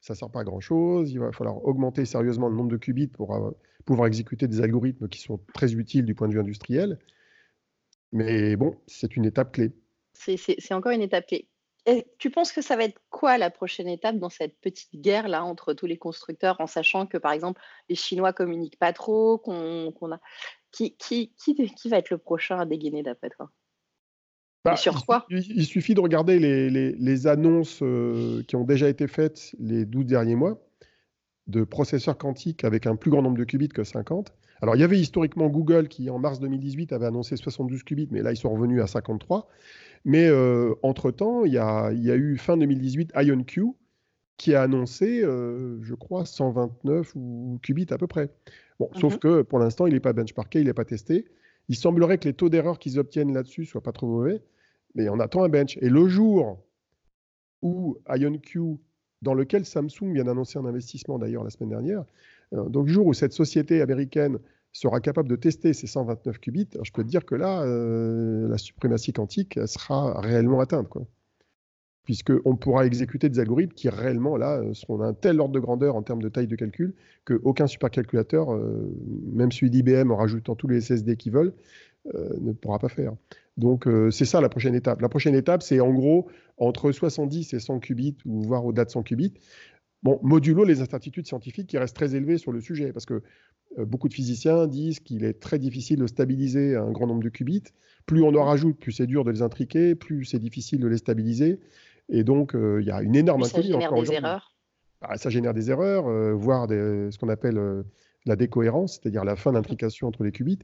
ça 0.01 0.13
ne 0.13 0.17
sert 0.17 0.29
pas 0.29 0.41
à 0.41 0.43
grand-chose. 0.43 1.11
Il 1.11 1.19
va 1.19 1.31
falloir 1.31 1.63
augmenter 1.65 2.05
sérieusement 2.05 2.49
le 2.49 2.55
nombre 2.55 2.69
de 2.69 2.77
qubits 2.77 3.07
pour 3.07 3.55
pouvoir 3.85 4.07
exécuter 4.07 4.47
des 4.47 4.61
algorithmes 4.61 5.07
qui 5.07 5.21
sont 5.21 5.39
très 5.53 5.73
utiles 5.73 6.05
du 6.05 6.15
point 6.15 6.27
de 6.27 6.33
vue 6.33 6.39
industriel. 6.39 6.99
Mais 8.11 8.55
bon, 8.55 8.75
c'est 8.87 9.15
une 9.15 9.25
étape 9.25 9.53
clé. 9.53 9.71
C'est 10.13 10.73
encore 10.73 10.91
une 10.91 11.01
étape 11.01 11.27
clé. 11.27 11.47
Et 11.87 12.05
tu 12.17 12.29
penses 12.29 12.51
que 12.51 12.61
ça 12.61 12.75
va 12.75 12.83
être 12.83 12.99
quoi 13.09 13.37
la 13.37 13.49
prochaine 13.49 13.87
étape 13.87 14.17
dans 14.17 14.29
cette 14.29 14.59
petite 14.59 14.93
guerre 14.93 15.29
là 15.29 15.45
entre 15.45 15.73
tous 15.73 15.85
les 15.85 15.97
constructeurs, 15.97 16.59
en 16.59 16.67
sachant 16.67 17.07
que 17.07 17.17
par 17.17 17.31
exemple 17.31 17.61
les 17.87 17.95
Chinois 17.95 18.33
communiquent 18.33 18.77
pas 18.77 18.91
trop, 18.91 19.37
qu'on 19.37 20.11
a 20.11 20.19
qui, 20.71 20.97
qui, 20.97 21.33
qui, 21.37 21.89
va 21.89 21.97
être 21.97 22.09
le 22.09 22.17
prochain 22.17 22.59
à 22.59 22.65
dégainer 22.65 23.03
d'après 23.03 23.29
toi? 23.29 23.49
Bah, 24.65 24.75
sur 24.75 25.05
quoi? 25.05 25.25
il, 25.29 25.65
suffit 25.65 25.93
de 25.93 26.01
regarder 26.01 26.39
les, 26.39 27.27
annonces 27.27 27.79
euh, 27.81 28.43
qui 28.49 28.57
ont 28.57 28.65
déjà 28.65 28.89
été 28.89 29.07
faites 29.07 29.55
les 29.57 29.85
12 29.85 30.05
derniers 30.05 30.35
mois 30.35 30.61
de 31.47 31.63
processeurs 31.63 32.17
quantiques 32.17 32.65
avec 32.65 32.85
un 32.85 32.97
plus 32.97 33.09
grand 33.09 33.21
nombre 33.21 33.37
de 33.37 33.45
qubits 33.45 33.69
que 33.69 33.85
50. 33.85 34.33
Alors, 34.61 34.75
il 34.75 34.79
y 34.79 34.83
avait 34.83 34.99
historiquement 34.99 35.47
Google 35.47 35.87
qui, 35.87 36.09
en 36.09 36.19
mars 36.19 36.39
2018, 36.39 36.91
avait 36.91 37.05
annoncé 37.05 37.37
72 37.37 37.83
qubits, 37.83 38.09
mais 38.11 38.21
là, 38.21 38.33
ils 38.33 38.37
sont 38.37 38.49
revenus 38.49 38.81
à 38.81 38.87
53. 38.87 39.47
Mais 40.07 40.27
euh, 40.27 40.73
entre-temps, 40.81 41.45
il 41.45 41.53
y, 41.53 41.59
a, 41.59 41.91
eu 41.91 42.37
fin 42.37 42.57
2018 42.57 43.11
IonQ 43.15 43.73
qui 44.37 44.55
a 44.55 44.63
annoncé, 44.63 45.21
euh, 45.21 45.77
je 45.83 45.93
crois, 45.93 46.25
129 46.25 47.13
ou 47.15 47.59
qubits 47.61 47.87
à 47.91 47.99
peu 47.99 48.07
près. 48.07 48.31
Bon, 48.79 48.89
sauf 48.93 49.13
mhm. 49.13 49.19
que 49.19 49.41
pour 49.43 49.59
l'instant, 49.59 49.85
il 49.85 49.93
n'est 49.93 49.99
pas 49.99 50.13
benchmarké, 50.13 50.61
il 50.61 50.65
n'est 50.65 50.73
pas 50.73 50.85
testé. 50.85 51.25
Il 51.69 51.75
semblerait 51.75 52.17
que 52.17 52.27
les 52.27 52.33
taux 52.33 52.49
d'erreur 52.49 52.79
qu'ils 52.79 52.97
obtiennent 52.97 53.33
là-dessus 53.33 53.65
soient 53.65 53.83
pas 53.83 53.91
trop 53.91 54.07
mauvais 54.07 54.41
mais 54.97 55.07
on 55.09 55.19
attend 55.19 55.43
un 55.43 55.49
bench. 55.49 55.77
Et 55.81 55.89
le 55.89 56.07
jour 56.07 56.59
où 57.61 57.97
IonQ, 58.09 58.77
dans 59.21 59.33
lequel 59.33 59.65
Samsung 59.65 60.13
vient 60.13 60.25
d'annoncer 60.25 60.59
un 60.59 60.65
investissement 60.65 61.19
d'ailleurs 61.19 61.43
la 61.43 61.49
semaine 61.49 61.69
dernière, 61.69 62.03
euh, 62.53 62.67
donc 62.67 62.87
le 62.87 62.93
jour 62.93 63.05
où 63.05 63.13
cette 63.13 63.33
société 63.33 63.81
américaine 63.81 64.39
sera 64.77 64.99
capable 64.99 65.27
de 65.27 65.35
tester 65.35 65.73
ces 65.73 65.87
129 65.87 66.39
qubits, 66.39 66.69
je 66.83 66.91
peux 66.91 67.03
te 67.03 67.07
dire 67.07 67.25
que 67.25 67.33
là, 67.33 67.63
euh, 67.63 68.47
la 68.47 68.59
suprématie 68.59 69.11
quantique 69.11 69.59
sera 69.65 70.21
réellement 70.21 70.59
atteinte. 70.59 70.87
Quoi. 70.87 71.07
Puisqu'on 72.03 72.55
pourra 72.55 72.85
exécuter 72.85 73.27
des 73.27 73.39
algorithmes 73.39 73.73
qui 73.73 73.89
réellement 73.89 74.37
là 74.37 74.61
seront 74.73 74.99
d'un 74.99 75.13
tel 75.13 75.41
ordre 75.41 75.53
de 75.53 75.59
grandeur 75.59 75.95
en 75.95 76.03
termes 76.03 76.21
de 76.21 76.29
taille 76.29 76.47
de 76.47 76.55
calcul 76.55 76.93
qu'aucun 77.25 77.65
supercalculateur, 77.65 78.53
euh, 78.53 78.95
même 79.33 79.51
celui 79.51 79.71
d'IBM 79.71 80.11
en 80.11 80.15
rajoutant 80.15 80.55
tous 80.55 80.67
les 80.67 80.79
SSD 80.79 81.17
qu'ils 81.17 81.33
veulent, 81.33 81.53
ne 82.39 82.53
pourra 82.53 82.79
pas 82.79 82.87
faire. 82.87 83.11
Donc, 83.57 83.85
c'est 84.11 84.23
ça 84.23 84.39
la 84.39 84.47
prochaine 84.47 84.75
étape. 84.75 85.01
La 85.01 85.09
prochaine 85.09 85.35
étape, 85.35 85.61
c'est 85.61 85.81
en 85.81 85.91
gros 85.91 86.29
entre 86.57 86.93
70 86.93 87.53
et 87.53 87.59
100 87.59 87.79
qubits, 87.79 88.15
ou 88.25 88.43
voire 88.43 88.65
au-delà 88.65 88.85
de 88.85 88.91
100 88.91 89.03
qubits. 89.03 89.33
Bon, 90.03 90.19
modulo 90.21 90.63
les 90.63 90.81
incertitudes 90.81 91.25
scientifiques 91.25 91.67
qui 91.67 91.77
restent 91.77 91.95
très 91.95 92.15
élevées 92.15 92.37
sur 92.37 92.51
le 92.51 92.61
sujet, 92.61 92.93
parce 92.93 93.05
que 93.05 93.23
beaucoup 93.77 94.07
de 94.07 94.13
physiciens 94.13 94.67
disent 94.67 94.99
qu'il 94.99 95.23
est 95.23 95.39
très 95.39 95.59
difficile 95.59 95.99
de 95.99 96.07
stabiliser 96.07 96.75
un 96.75 96.91
grand 96.91 97.07
nombre 97.07 97.23
de 97.23 97.29
qubits. 97.29 97.63
Plus 98.05 98.23
on 98.23 98.33
en 98.35 98.45
rajoute, 98.45 98.77
plus 98.77 98.91
c'est 98.91 99.07
dur 99.07 99.23
de 99.23 99.31
les 99.31 99.41
intriquer, 99.41 99.95
plus 99.95 100.23
c'est 100.25 100.39
difficile 100.39 100.79
de 100.79 100.87
les 100.87 100.97
stabiliser. 100.97 101.59
Et 102.09 102.23
donc, 102.23 102.53
il 102.55 102.85
y 102.85 102.91
a 102.91 103.01
une 103.01 103.15
énorme 103.15 103.43
Ça 103.43 103.61
génère 103.61 103.91
des 103.93 104.13
erreurs. 104.13 104.55
Bah, 105.01 105.17
ça 105.17 105.29
génère 105.29 105.53
des 105.53 105.69
erreurs, 105.69 106.37
voire 106.37 106.67
ce 106.69 107.17
qu'on 107.17 107.29
appelle 107.29 107.83
la 108.27 108.35
décohérence, 108.35 108.99
c'est-à-dire 109.01 109.23
la 109.23 109.35
fin 109.35 109.51
d'intrication 109.53 110.07
entre 110.07 110.23
les 110.23 110.31
qubits. 110.31 110.59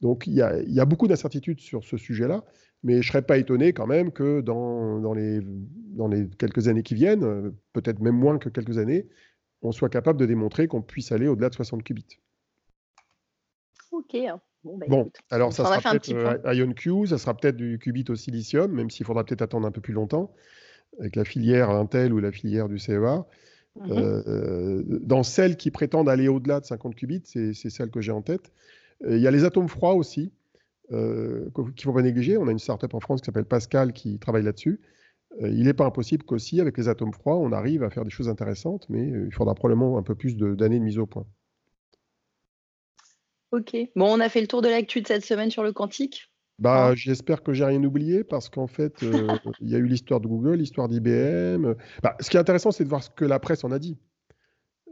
Donc 0.00 0.26
il 0.26 0.34
y 0.34 0.42
a, 0.42 0.84
beaucoup 0.84 1.08
d'incertitudes 1.08 1.60
sur 1.60 1.84
ce 1.84 1.96
sujet-là, 1.96 2.44
mais 2.82 2.94
je 2.94 2.98
ne 2.98 3.02
serais 3.02 3.22
pas 3.22 3.38
étonné 3.38 3.72
quand 3.72 3.86
même 3.86 4.12
que 4.12 4.40
dans, 4.40 5.12
les, 5.14 5.40
dans 5.42 6.08
les 6.08 6.28
quelques 6.38 6.68
années 6.68 6.82
qui 6.82 6.94
viennent, 6.94 7.52
peut-être 7.72 8.00
même 8.00 8.16
moins 8.16 8.38
que 8.38 8.48
quelques 8.48 8.78
années, 8.78 9.08
on 9.62 9.72
soit 9.72 9.88
capable 9.88 10.18
de 10.18 10.26
démontrer 10.26 10.68
qu'on 10.68 10.82
puisse 10.82 11.12
aller 11.12 11.28
au-delà 11.28 11.48
de 11.48 11.54
60 11.54 11.82
qubits. 11.82 12.20
Ok. 13.90 14.16
Bon, 14.64 15.04
bah, 15.04 15.20
alors 15.30 15.52
ça 15.52 15.64
sera 15.64 15.92
peut-être 15.92 16.12
euh, 16.12 16.54
IonQ, 16.54 17.06
ça 17.06 17.18
sera 17.18 17.36
peut-être 17.36 17.56
du 17.56 17.78
qubit 17.78 18.04
au 18.08 18.16
silicium, 18.16 18.72
même 18.72 18.90
s'il 18.90 19.06
faudra 19.06 19.24
peut-être 19.24 19.42
attendre 19.42 19.66
un 19.66 19.70
peu 19.70 19.80
plus 19.80 19.92
longtemps, 19.92 20.34
avec 20.98 21.14
la 21.14 21.24
filière 21.24 21.70
Intel 21.70 22.12
ou 22.12 22.18
la 22.18 22.32
filière 22.32 22.68
du 22.68 22.78
CEA. 22.78 23.24
Mhm. 23.76 23.90
Euh, 23.90 24.82
dans 25.02 25.22
celles 25.22 25.56
qui 25.56 25.70
prétendent 25.70 26.08
aller 26.08 26.28
au-delà 26.28 26.60
de 26.60 26.66
50 26.66 26.94
qubits, 26.94 27.22
c'est 27.24 27.52
celle 27.54 27.90
que 27.90 28.00
j'ai 28.00 28.12
en 28.12 28.22
tête. 28.22 28.50
Euh, 29.04 29.16
il 29.16 29.22
y 29.22 29.26
a 29.26 29.30
les 29.30 29.44
atomes 29.44 29.68
froids 29.68 29.94
aussi, 29.94 30.32
euh, 30.92 31.50
qu'il 31.54 31.64
ne 31.64 31.80
faut 31.82 31.92
pas 31.92 32.02
négliger. 32.02 32.36
On 32.36 32.48
a 32.48 32.52
une 32.52 32.58
startup 32.58 32.94
en 32.94 33.00
France 33.00 33.20
qui 33.20 33.26
s'appelle 33.26 33.44
Pascal 33.44 33.92
qui 33.92 34.18
travaille 34.18 34.44
là-dessus. 34.44 34.80
il 35.40 35.64
n'est 35.64 35.74
pas 35.74 35.86
impossible 35.86 36.24
qu'aussi, 36.24 36.60
avec 36.60 36.78
les 36.78 36.88
atomes 36.88 37.12
froids, 37.12 37.36
on 37.36 37.52
arrive 37.52 37.82
à 37.82 37.90
faire 37.90 38.04
des 38.04 38.10
choses 38.10 38.28
intéressantes, 38.28 38.86
mais 38.88 39.06
il 39.06 39.32
faudra 39.32 39.54
probablement 39.54 39.98
un 39.98 40.02
peu 40.02 40.14
plus 40.14 40.36
d'années 40.36 40.78
de, 40.78 40.84
mise 40.84 40.98
au 40.98 41.06
point. 41.06 41.26
Ok. 43.52 43.76
Bon, 43.94 44.12
on 44.12 44.20
a 44.20 44.28
fait 44.28 44.40
le 44.40 44.46
tour 44.46 44.62
de 44.62 44.68
l'actu 44.68 45.02
de 45.02 45.06
cette 45.06 45.24
semaine 45.24 45.50
sur 45.50 45.62
le 45.62 45.72
quantique. 45.72 46.30
Bah, 46.58 46.94
j'espère 46.94 47.42
que 47.42 47.52
j'ai 47.52 47.64
rien 47.64 47.82
oublié 47.84 48.24
parce 48.24 48.48
qu'en 48.48 48.66
fait, 48.66 49.02
euh, 49.02 49.28
il 49.60 49.68
y 49.68 49.74
a 49.74 49.78
eu 49.78 49.86
l'histoire 49.86 50.20
de 50.20 50.26
Google, 50.26 50.54
l'histoire 50.54 50.88
d'IBM. 50.88 51.74
Bah, 52.02 52.16
ce 52.20 52.30
qui 52.30 52.36
est 52.36 52.40
intéressant, 52.40 52.70
c'est 52.70 52.84
de 52.84 52.88
voir 52.88 53.02
ce 53.02 53.10
que 53.10 53.24
la 53.24 53.38
presse 53.38 53.64
en 53.64 53.72
a 53.72 53.78
dit. 53.78 53.98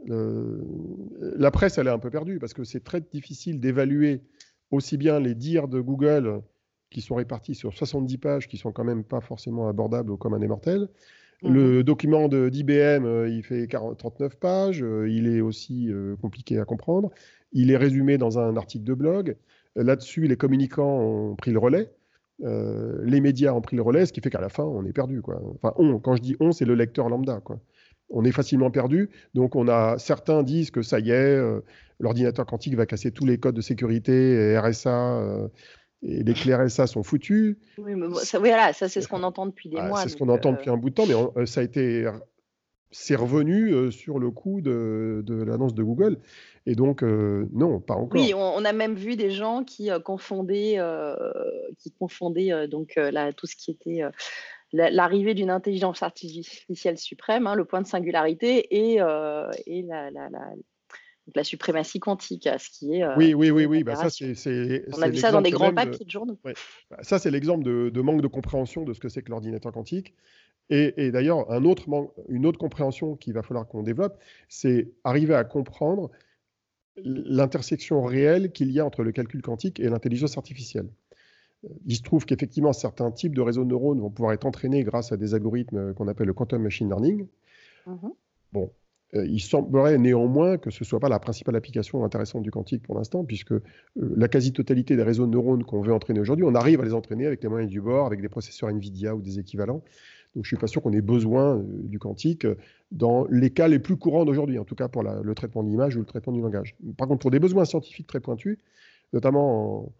la 0.07 1.51
presse, 1.51 1.77
elle 1.77 1.87
est 1.87 1.91
un 1.91 1.99
peu 1.99 2.11
perdue 2.11 2.37
parce 2.37 2.53
que 2.53 2.63
c'est 2.63 2.83
très 2.83 3.01
difficile 3.01 3.59
d'évaluer 3.59 4.21
aussi 4.71 4.97
bien 4.97 5.19
les 5.19 5.35
dires 5.35 5.67
de 5.67 5.79
Google 5.79 6.41
qui 6.89 7.01
sont 7.01 7.15
répartis 7.15 7.55
sur 7.55 7.73
70 7.73 8.17
pages, 8.17 8.47
qui 8.47 8.57
sont 8.57 8.71
quand 8.71 8.83
même 8.83 9.03
pas 9.03 9.21
forcément 9.21 9.67
abordables 9.67 10.17
comme 10.17 10.33
un 10.33 10.39
des 10.39 10.47
mortels. 10.47 10.87
Le 11.43 11.83
document 11.83 12.27
d'IBM, 12.27 13.05
euh, 13.05 13.29
il 13.29 13.43
fait 13.43 13.67
40, 13.67 13.97
39 13.97 14.37
pages, 14.37 14.81
euh, 14.81 15.07
il 15.09 15.27
est 15.27 15.41
aussi 15.41 15.91
compliqué 16.21 16.59
à 16.59 16.65
comprendre. 16.65 17.11
Il 17.51 17.71
est 17.71 17.77
résumé 17.77 18.17
dans 18.17 18.39
un 18.39 18.57
article 18.57 18.83
de 18.83 18.93
blog. 18.93 19.35
Là-dessus, 19.75 20.27
les 20.27 20.37
communicants 20.37 20.99
ont 20.99 21.35
pris 21.35 21.51
le 21.51 21.59
relais. 21.59 21.91
Euh, 22.43 23.01
les 23.05 23.21
médias 23.21 23.53
ont 23.53 23.61
pris 23.61 23.75
le 23.75 23.81
relais, 23.81 24.05
ce 24.05 24.13
qui 24.13 24.21
fait 24.21 24.29
qu'à 24.29 24.41
la 24.41 24.49
fin, 24.49 24.63
on 24.63 24.85
est 24.85 24.93
perdu. 24.93 25.21
Quoi. 25.21 25.41
Enfin, 25.55 25.73
on, 25.77 25.99
quand 25.99 26.15
je 26.15 26.21
dis 26.21 26.35
on, 26.39 26.51
c'est 26.51 26.65
le 26.65 26.75
lecteur 26.75 27.09
lambda. 27.09 27.39
Quoi. 27.41 27.59
On 28.09 28.23
est 28.23 28.31
facilement 28.31 28.71
perdu. 28.71 29.09
Donc, 29.33 29.55
on 29.55 29.67
a 29.67 29.97
certains 29.97 30.43
disent 30.43 30.71
que 30.71 30.81
ça 30.81 30.99
y 30.99 31.09
est, 31.09 31.13
euh, 31.13 31.61
l'ordinateur 31.99 32.45
quantique 32.45 32.75
va 32.75 32.85
casser 32.85 33.11
tous 33.11 33.25
les 33.25 33.39
codes 33.39 33.55
de 33.55 33.61
sécurité 33.61 34.33
et 34.33 34.57
RSA. 34.57 35.19
Euh, 35.19 35.47
et 36.01 36.23
les 36.23 36.33
clés 36.33 36.53
RSA 36.53 36.87
sont 36.87 37.03
foutus. 37.03 37.57
Oui, 37.77 37.95
mais 37.95 38.07
ça, 38.23 38.37
voilà, 38.37 38.73
ça 38.73 38.87
c'est 38.87 39.01
ce 39.01 39.07
qu'on 39.07 39.23
entend 39.23 39.47
depuis 39.47 39.69
des 39.69 39.81
mois. 39.81 40.03
C'est 40.03 40.09
ce 40.09 40.17
qu'on 40.17 40.29
entend 40.29 40.51
depuis 40.51 40.69
un 40.69 40.77
bout 40.77 40.91
de 40.91 40.95
temps, 40.95 41.05
mais 41.07 41.45
ça 41.47 41.61
a 41.61 41.63
été 41.63 42.07
c'est 42.91 43.15
revenu 43.15 43.91
sur 43.91 44.19
le 44.19 44.29
coup 44.29 44.61
de, 44.61 45.23
de 45.25 45.43
l'annonce 45.43 45.73
de 45.73 45.81
Google. 45.81 46.19
Et 46.67 46.75
donc, 46.75 47.03
euh, 47.03 47.47
non, 47.53 47.79
pas 47.79 47.93
encore. 47.93 48.19
Oui, 48.19 48.33
on, 48.33 48.65
a 48.65 48.73
même 48.73 48.95
vu 48.95 49.15
des 49.15 49.29
gens 49.29 49.63
qui 49.63 49.91
euh, 49.91 49.99
confondaient, 49.99 50.75
euh, 50.77 51.15
qui 51.77 51.91
confondaient 51.91 52.67
donc 52.67 52.95
là, 52.95 53.33
tout 53.33 53.45
ce 53.45 53.55
qui 53.55 53.71
était 53.71 54.01
l'arrivée 54.75 55.33
d'une 55.33 55.49
intelligence 55.49 56.03
artificielle 56.03 56.97
suprême, 56.97 57.47
hein, 57.47 57.55
le 57.55 57.65
point 57.65 57.81
de 57.81 57.87
singularité, 57.87 58.75
et, 58.75 58.95
et 58.95 59.81
la, 59.83 60.11
la, 60.11 60.29
la, 61.35 61.43
suprématie 61.43 61.99
quantique, 61.99 62.47
ce 62.57 62.69
qui 62.69 62.95
est. 62.95 63.05
oui, 63.17 63.33
oui, 63.33 63.51
oui, 63.51 63.65
oui. 63.65 63.83
Bah, 63.83 63.95
ça, 63.95 64.09
c'est, 64.09 64.85
on 64.93 65.01
a 65.01 65.09
vu 65.09 65.17
ça 65.17 65.31
dans 65.31 65.41
des 65.41 65.51
grands 65.51 65.73
papiers 65.73 66.05
de, 66.05 66.11
journaux. 66.11 66.37
Bah, 66.43 66.53
ça, 67.01 67.19
c'est 67.19 67.31
l'exemple 67.31 67.63
de, 67.63 67.89
de, 67.89 68.01
manque 68.01 68.21
de 68.21 68.27
compréhension 68.27 68.83
de 68.83 68.93
ce 68.93 68.99
que 68.99 69.09
c'est 69.09 69.21
que 69.21 69.31
l'ordinateur 69.31 69.71
quantique. 69.71 70.13
Et, 70.69 70.93
et 70.97 71.11
d'ailleurs, 71.11 71.51
un 71.51 71.63
autre 71.63 71.87
une 72.29 72.45
autre 72.45 72.57
compréhension 72.57 73.15
qu'il 73.15 73.33
va 73.33 73.43
falloir 73.43 73.67
qu'on 73.67 73.83
développe, 73.83 74.17
c'est 74.49 74.91
arriver 75.03 75.35
à 75.35 75.43
comprendre 75.43 76.09
l'intersection 76.97 78.03
réelle 78.03 78.51
qu'il 78.51 78.71
y 78.71 78.79
a 78.79 78.85
entre 78.85 79.03
le 79.03 79.11
calcul 79.11 79.41
quantique 79.41 79.79
et 79.79 79.89
l'intelligence 79.89 80.37
artificielle. 80.37 80.89
Euh, 81.63 81.69
il 81.85 81.95
se 81.95 82.03
trouve 82.03 82.25
qu'effectivement, 82.25 82.73
certains 82.73 83.11
types 83.11 83.35
de 83.35 83.41
réseaux 83.41 83.63
de 83.63 83.69
neurones 83.69 83.99
vont 83.99 84.09
pouvoir 84.09 84.33
être 84.33 84.45
entraînés 84.45 84.83
grâce 84.83 85.11
à 85.11 85.17
des 85.17 85.33
algorithmes 85.33 85.93
qu'on 85.93 86.07
appelle 86.07 86.27
le 86.27 86.33
quantum 86.33 86.61
machine 86.61 86.87
learning. 86.87 87.27
Mm-hmm. 87.87 88.11
Bon, 88.53 88.71
euh, 89.15 89.25
il 89.25 89.39
semblerait 89.39 89.97
néanmoins 89.97 90.57
que 90.57 90.71
ce 90.71 90.83
ne 90.83 90.85
soit 90.85 90.99
pas 90.99 91.09
la 91.09 91.19
principale 91.19 91.55
application 91.55 92.03
intéressante 92.03 92.43
du 92.43 92.51
quantique 92.51 92.83
pour 92.83 92.95
l'instant, 92.95 93.23
puisque 93.23 93.51
euh, 93.51 93.61
la 93.95 94.27
quasi-totalité 94.27 94.95
des 94.95 95.03
réseaux 95.03 95.25
de 95.25 95.31
neurones 95.31 95.63
qu'on 95.63 95.81
veut 95.81 95.93
entraîner 95.93 96.19
aujourd'hui, 96.19 96.45
on 96.45 96.55
arrive 96.55 96.81
à 96.81 96.83
les 96.83 96.93
entraîner 96.93 97.25
avec 97.25 97.43
les 97.43 97.49
moyens 97.49 97.71
du 97.71 97.81
bord, 97.81 98.07
avec 98.07 98.21
des 98.21 98.29
processeurs 98.29 98.69
NVIDIA 98.71 99.15
ou 99.15 99.21
des 99.21 99.39
équivalents. 99.39 99.83
Donc 100.35 100.43
je 100.43 100.47
ne 100.47 100.57
suis 100.57 100.57
pas 100.57 100.67
sûr 100.67 100.81
qu'on 100.81 100.91
ait 100.91 101.01
besoin 101.01 101.63
du 101.65 101.97
quantique 101.97 102.45
dans 102.91 103.25
les 103.29 103.51
cas 103.51 103.69
les 103.69 103.79
plus 103.79 103.95
courants 103.95 104.25
d'aujourd'hui, 104.25 104.59
en 104.59 104.65
tout 104.65 104.75
cas 104.75 104.89
pour 104.89 105.01
le 105.01 105.33
traitement 105.33 105.63
de 105.63 105.69
l'image 105.69 105.95
ou 105.95 105.99
le 105.99 106.05
traitement 106.05 106.33
du 106.33 106.41
langage. 106.41 106.75
Par 106.97 107.07
contre, 107.07 107.21
pour 107.21 107.31
des 107.31 107.39
besoins 107.39 107.63
scientifiques 107.63 108.07
très 108.07 108.19
pointus, 108.19 108.57
notamment 109.13 109.85
en, 109.85 109.93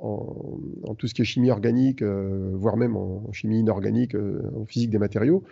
tout 0.00 1.06
ce 1.06 1.14
qui 1.14 1.22
est 1.22 1.26
chimie 1.26 1.50
organique, 1.50 2.02
euh, 2.02 2.52
voire 2.54 2.76
même 2.76 2.96
en, 2.96 3.32
chimie 3.32 3.60
inorganique, 3.60 4.14
euh, 4.14 4.42
en 4.56 4.66
physique 4.66 4.90
des 4.90 4.98
matériaux, 4.98 5.44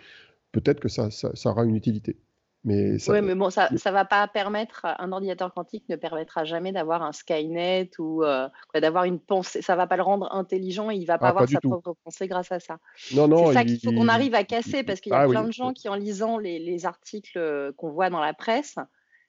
peut-être 0.51 0.79
que 0.79 0.89
ça, 0.89 1.09
aura 1.45 1.65
une 1.65 1.75
utilité. 1.75 2.17
Mais 2.65 2.97
Oui, 3.07 3.21
mais 3.21 3.35
bon, 3.35 3.49
ça 3.49 3.69
ne 3.71 3.91
va 3.91 4.03
pas 4.03 4.27
permettre, 4.27 4.81
un 4.83 5.13
ordinateur 5.13 5.53
quantique 5.53 5.87
ne 5.87 5.95
permettra 5.95 6.43
jamais 6.43 6.73
d'avoir 6.73 7.03
un 7.03 7.13
Skynet 7.13 7.91
ou 7.99 8.21
euh, 8.23 8.49
d'avoir 8.73 9.05
une 9.05 9.19
pensée. 9.19 9.61
Ça 9.61 9.73
ne 9.73 9.77
va 9.77 9.87
pas 9.87 9.95
le 9.95 10.03
rendre 10.03 10.27
intelligent 10.33 10.91
et 10.91 10.95
il 10.95 11.01
ne 11.01 11.05
va 11.05 11.17
pas 11.17 11.27
ah, 11.27 11.29
avoir 11.29 11.47
sa 11.47 11.61
propre 11.61 11.95
pensée 12.03 12.27
grâce 12.27 12.51
à 12.51 12.59
ça. 12.59 12.79
Non, 13.15 13.29
non. 13.29 13.47
C'est 13.47 13.53
ça 13.53 13.63
qu'il 13.63 13.79
faut 13.79 13.93
qu'on 13.93 14.09
arrive 14.09 14.35
à 14.35 14.43
casser 14.43 14.83
parce 14.83 14.99
qu'il 14.99 15.13
y 15.13 15.15
a 15.15 15.21
ah 15.21 15.27
plein 15.29 15.45
de 15.45 15.53
gens 15.53 15.71
qui, 15.71 15.87
en 15.87 15.95
lisant 15.95 16.37
les, 16.37 16.85
articles 16.85 17.73
qu'on 17.77 17.91
voit 17.91 18.09
dans 18.09 18.19
la 18.19 18.33
presse, 18.33 18.75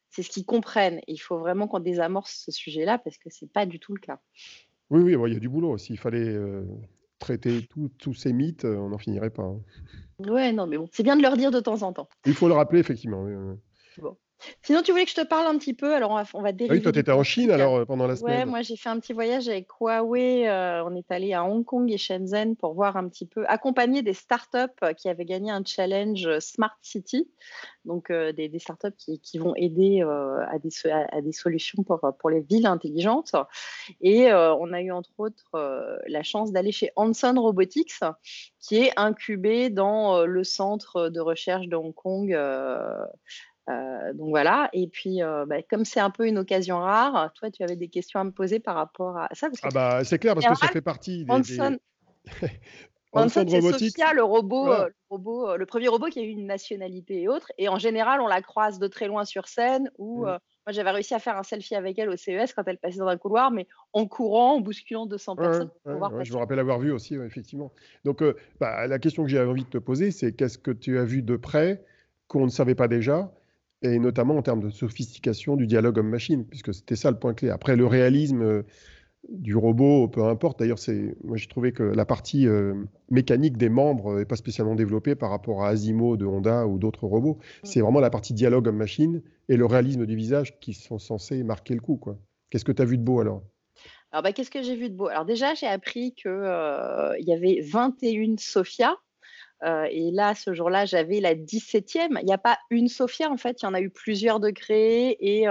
c'est 0.08 0.22
ce 0.22 0.30
qu'ils 0.30 0.44
comprennent. 0.44 1.00
il 1.06 1.18
faut 1.18 1.38
vraiment 1.38 1.68
qu'on 1.68 1.78
désamorce 1.78 2.42
ce 2.44 2.50
sujet-là 2.50 2.98
parce 2.98 3.16
que 3.16 3.30
ce 3.30 3.44
n'est 3.44 3.50
pas 3.50 3.64
du 3.64 3.78
tout 3.78 3.94
le 3.94 4.00
cas. 4.00 4.18
Oui, 4.90 5.02
oui, 5.02 5.28
il 5.28 5.34
y 5.34 5.36
a 5.36 5.40
du 5.40 5.48
boulot. 5.48 5.78
S'il 5.78 5.98
fallait 5.98 6.28
euh, 6.28 6.64
traiter 7.18 7.68
tous 7.98 8.14
ces 8.14 8.32
mythes, 8.32 8.64
on 8.64 8.88
n'en 8.88 8.98
finirait 8.98 9.30
pas. 9.30 9.44
Hein. 9.44 9.60
Ouais, 10.28 10.52
non, 10.52 10.66
mais 10.66 10.76
bon, 10.76 10.88
c'est 10.92 11.02
bien 11.02 11.16
de 11.16 11.22
leur 11.22 11.36
dire 11.36 11.50
de 11.50 11.60
temps 11.60 11.82
en 11.82 11.92
temps. 11.92 12.08
Il 12.26 12.34
faut 12.34 12.48
le 12.48 12.54
rappeler, 12.54 12.80
effectivement. 12.80 13.24
Bon. 13.98 14.16
Sinon, 14.62 14.82
tu 14.82 14.92
voulais 14.92 15.04
que 15.04 15.10
je 15.10 15.16
te 15.16 15.26
parle 15.26 15.46
un 15.46 15.58
petit 15.58 15.74
peu 15.74 15.94
Alors, 15.94 16.10
on 16.10 16.14
va, 16.14 16.24
on 16.34 16.42
va 16.42 16.52
dériver. 16.52 16.74
Ah 16.74 16.76
oui, 16.76 16.82
toi, 16.82 16.92
tu 16.92 16.98
étais 16.98 17.12
en 17.12 17.22
Chine 17.22 17.50
alors 17.50 17.76
euh, 17.76 17.84
pendant 17.84 18.06
la 18.06 18.16
semaine. 18.16 18.38
Ouais, 18.38 18.44
moi, 18.44 18.62
j'ai 18.62 18.76
fait 18.76 18.88
un 18.88 18.98
petit 18.98 19.12
voyage 19.12 19.48
avec 19.48 19.68
Huawei. 19.80 20.48
Euh, 20.48 20.84
on 20.84 20.94
est 20.94 21.10
allé 21.10 21.32
à 21.32 21.44
Hong 21.44 21.64
Kong 21.64 21.90
et 21.90 21.98
Shenzhen 21.98 22.56
pour 22.56 22.74
voir 22.74 22.96
un 22.96 23.08
petit 23.08 23.26
peu, 23.26 23.44
accompagner 23.46 24.02
des 24.02 24.14
startups 24.14 24.94
qui 24.96 25.08
avaient 25.08 25.24
gagné 25.24 25.50
un 25.50 25.62
challenge 25.64 26.38
Smart 26.40 26.76
City. 26.82 27.28
Donc, 27.84 28.10
euh, 28.10 28.32
des, 28.32 28.48
des, 28.48 28.58
startups 28.58 28.96
qui, 28.98 29.20
qui 29.20 29.38
vont 29.38 29.54
aider 29.56 30.02
à, 30.02 30.58
des, 30.58 30.70
à, 30.90 31.20
des, 31.20 31.32
solutions 31.32 31.82
pour, 31.82 32.00
pour 32.18 32.30
les 32.30 32.40
villes 32.40 32.66
intelligentes. 32.66 33.34
Et 34.00 34.32
on 34.32 34.72
a 34.72 34.80
eu, 34.80 34.90
entre 34.90 35.12
autres, 35.18 36.00
la 36.06 36.22
chance 36.22 36.52
d'aller 36.52 36.72
chez 36.72 36.90
Hanson 36.96 37.34
Robotics, 37.36 38.00
qui 38.60 38.76
est 38.76 38.92
incubé 38.96 39.70
dans 39.70 40.24
le 40.24 40.44
centre 40.44 41.08
de 41.08 41.20
recherche 41.20 41.68
de 41.68 41.76
Hong 41.76 41.94
Kong. 41.94 42.36
Euh, 43.68 44.12
donc 44.14 44.30
voilà, 44.30 44.70
et 44.72 44.88
puis 44.88 45.22
euh, 45.22 45.44
bah, 45.46 45.62
comme 45.62 45.84
c'est 45.84 46.00
un 46.00 46.10
peu 46.10 46.26
une 46.26 46.38
occasion 46.38 46.78
rare, 46.78 47.32
toi 47.34 47.50
tu 47.50 47.62
avais 47.62 47.76
des 47.76 47.88
questions 47.88 48.18
à 48.18 48.24
me 48.24 48.32
poser 48.32 48.58
par 48.58 48.74
rapport 48.74 49.18
à 49.18 49.28
ça. 49.32 49.48
ah 49.62 49.68
bah 49.72 50.04
c'est 50.04 50.18
clair 50.18 50.34
parce 50.34 50.46
que 50.46 50.54
ça 50.54 50.68
fait 50.68 50.80
partie 50.80 51.24
des. 51.24 51.30
Hanson, 51.30 51.78
Hanson 53.12 53.44
c'est 53.46 53.60
Sophia, 53.60 54.12
le 54.14 54.22
robot, 54.22 54.72
euh, 54.72 54.86
le 54.86 54.94
robot, 55.10 55.56
le 55.56 55.66
premier 55.66 55.88
robot 55.88 56.06
qui 56.06 56.20
a 56.20 56.22
eu 56.22 56.28
une 56.28 56.46
nationalité 56.46 57.22
et 57.22 57.28
autres. 57.28 57.52
Et 57.58 57.68
en 57.68 57.78
général, 57.78 58.20
on 58.20 58.28
la 58.28 58.40
croise 58.40 58.78
de 58.78 58.86
très 58.86 59.08
loin 59.08 59.24
sur 59.24 59.48
scène. 59.48 59.90
Ou 59.98 60.22
mmh. 60.22 60.26
moi, 60.26 60.40
j'avais 60.68 60.90
réussi 60.90 61.14
à 61.14 61.18
faire 61.18 61.36
un 61.36 61.42
selfie 61.42 61.74
avec 61.74 61.98
elle 61.98 62.08
au 62.08 62.16
CES 62.16 62.52
quand 62.54 62.62
elle 62.66 62.78
passait 62.78 62.98
dans 62.98 63.08
un 63.08 63.16
couloir, 63.16 63.50
mais 63.50 63.66
en 63.92 64.06
courant, 64.06 64.54
en 64.54 64.60
bousculant 64.60 65.06
200 65.06 65.36
personnes. 65.36 65.70
je 65.84 66.32
me 66.32 66.36
rappelle 66.36 66.60
avoir 66.60 66.78
vu 66.78 66.92
aussi, 66.92 67.16
effectivement. 67.16 67.72
Donc, 68.04 68.22
bah, 68.60 68.86
la 68.86 68.98
question 69.00 69.24
que 69.24 69.28
j'ai 69.28 69.40
envie 69.40 69.64
de 69.64 69.70
te 69.70 69.78
poser, 69.78 70.12
c'est 70.12 70.32
qu'est-ce 70.32 70.58
que 70.58 70.70
tu 70.70 70.98
as 70.98 71.04
vu 71.04 71.22
de 71.22 71.36
près 71.36 71.84
qu'on 72.28 72.44
ne 72.44 72.50
savait 72.50 72.76
pas 72.76 72.86
déjà 72.86 73.32
et 73.82 73.98
notamment 73.98 74.36
en 74.36 74.42
termes 74.42 74.60
de 74.60 74.70
sophistication 74.70 75.56
du 75.56 75.66
dialogue 75.66 75.98
homme-machine, 75.98 76.44
puisque 76.44 76.74
c'était 76.74 76.96
ça 76.96 77.10
le 77.10 77.18
point 77.18 77.34
clé. 77.34 77.50
Après, 77.50 77.76
le 77.76 77.86
réalisme, 77.86 78.42
euh, 78.42 78.62
du 79.28 79.54
robot, 79.54 80.08
peu 80.08 80.24
importe. 80.24 80.58
D'ailleurs, 80.58 80.78
c'est 80.78 81.14
moi 81.22 81.36
j'ai 81.36 81.46
trouvé 81.46 81.72
que 81.72 81.82
la 81.82 82.04
partie 82.04 82.46
euh, 82.46 82.74
mécanique 83.10 83.56
des 83.56 83.68
membres 83.68 84.18
n'est 84.18 84.24
pas 84.24 84.36
spécialement 84.36 84.74
développée 84.74 85.14
par 85.14 85.30
rapport 85.30 85.62
à 85.62 85.68
Asimo 85.68 86.16
de 86.16 86.24
Honda 86.26 86.66
ou 86.66 86.78
d'autres 86.78 87.06
robots. 87.06 87.38
Mm. 87.62 87.66
C'est 87.66 87.80
vraiment 87.80 88.00
la 88.00 88.10
partie 88.10 88.32
dialogue 88.32 88.66
homme-machine 88.66 89.22
et 89.48 89.56
le 89.56 89.66
réalisme 89.66 90.06
du 90.06 90.16
visage 90.16 90.58
qui 90.60 90.72
sont 90.72 90.98
censés 90.98 91.42
marquer 91.42 91.74
le 91.74 91.80
coup. 91.80 92.00
Qu'est-ce 92.48 92.64
que 92.64 92.72
tu 92.72 92.82
as 92.82 92.86
vu 92.86 92.98
de 92.98 93.02
beau 93.02 93.20
alors? 93.20 93.42
Alors, 94.12 94.24
bah, 94.24 94.32
qu'est-ce 94.32 94.50
que 94.50 94.62
j'ai 94.62 94.74
vu 94.74 94.88
de 94.90 94.96
beau? 94.96 95.06
Alors, 95.06 95.24
déjà, 95.24 95.54
j'ai 95.54 95.66
appris 95.66 96.14
qu'il 96.14 96.30
euh, 96.30 97.14
y 97.20 97.32
avait 97.32 97.60
21 97.60 98.36
Sophia. 98.38 98.96
Euh, 99.64 99.86
et 99.90 100.10
là, 100.10 100.34
ce 100.34 100.54
jour-là, 100.54 100.86
j'avais 100.86 101.20
la 101.20 101.34
17e. 101.34 102.18
Il 102.20 102.26
n'y 102.26 102.32
a 102.32 102.38
pas 102.38 102.58
une 102.70 102.88
Sophia, 102.88 103.30
en 103.30 103.36
fait, 103.36 103.62
il 103.62 103.64
y 103.64 103.68
en 103.68 103.74
a 103.74 103.80
eu 103.80 103.90
plusieurs 103.90 104.40
de 104.40 104.50
créées 104.50 105.16
et 105.20 105.46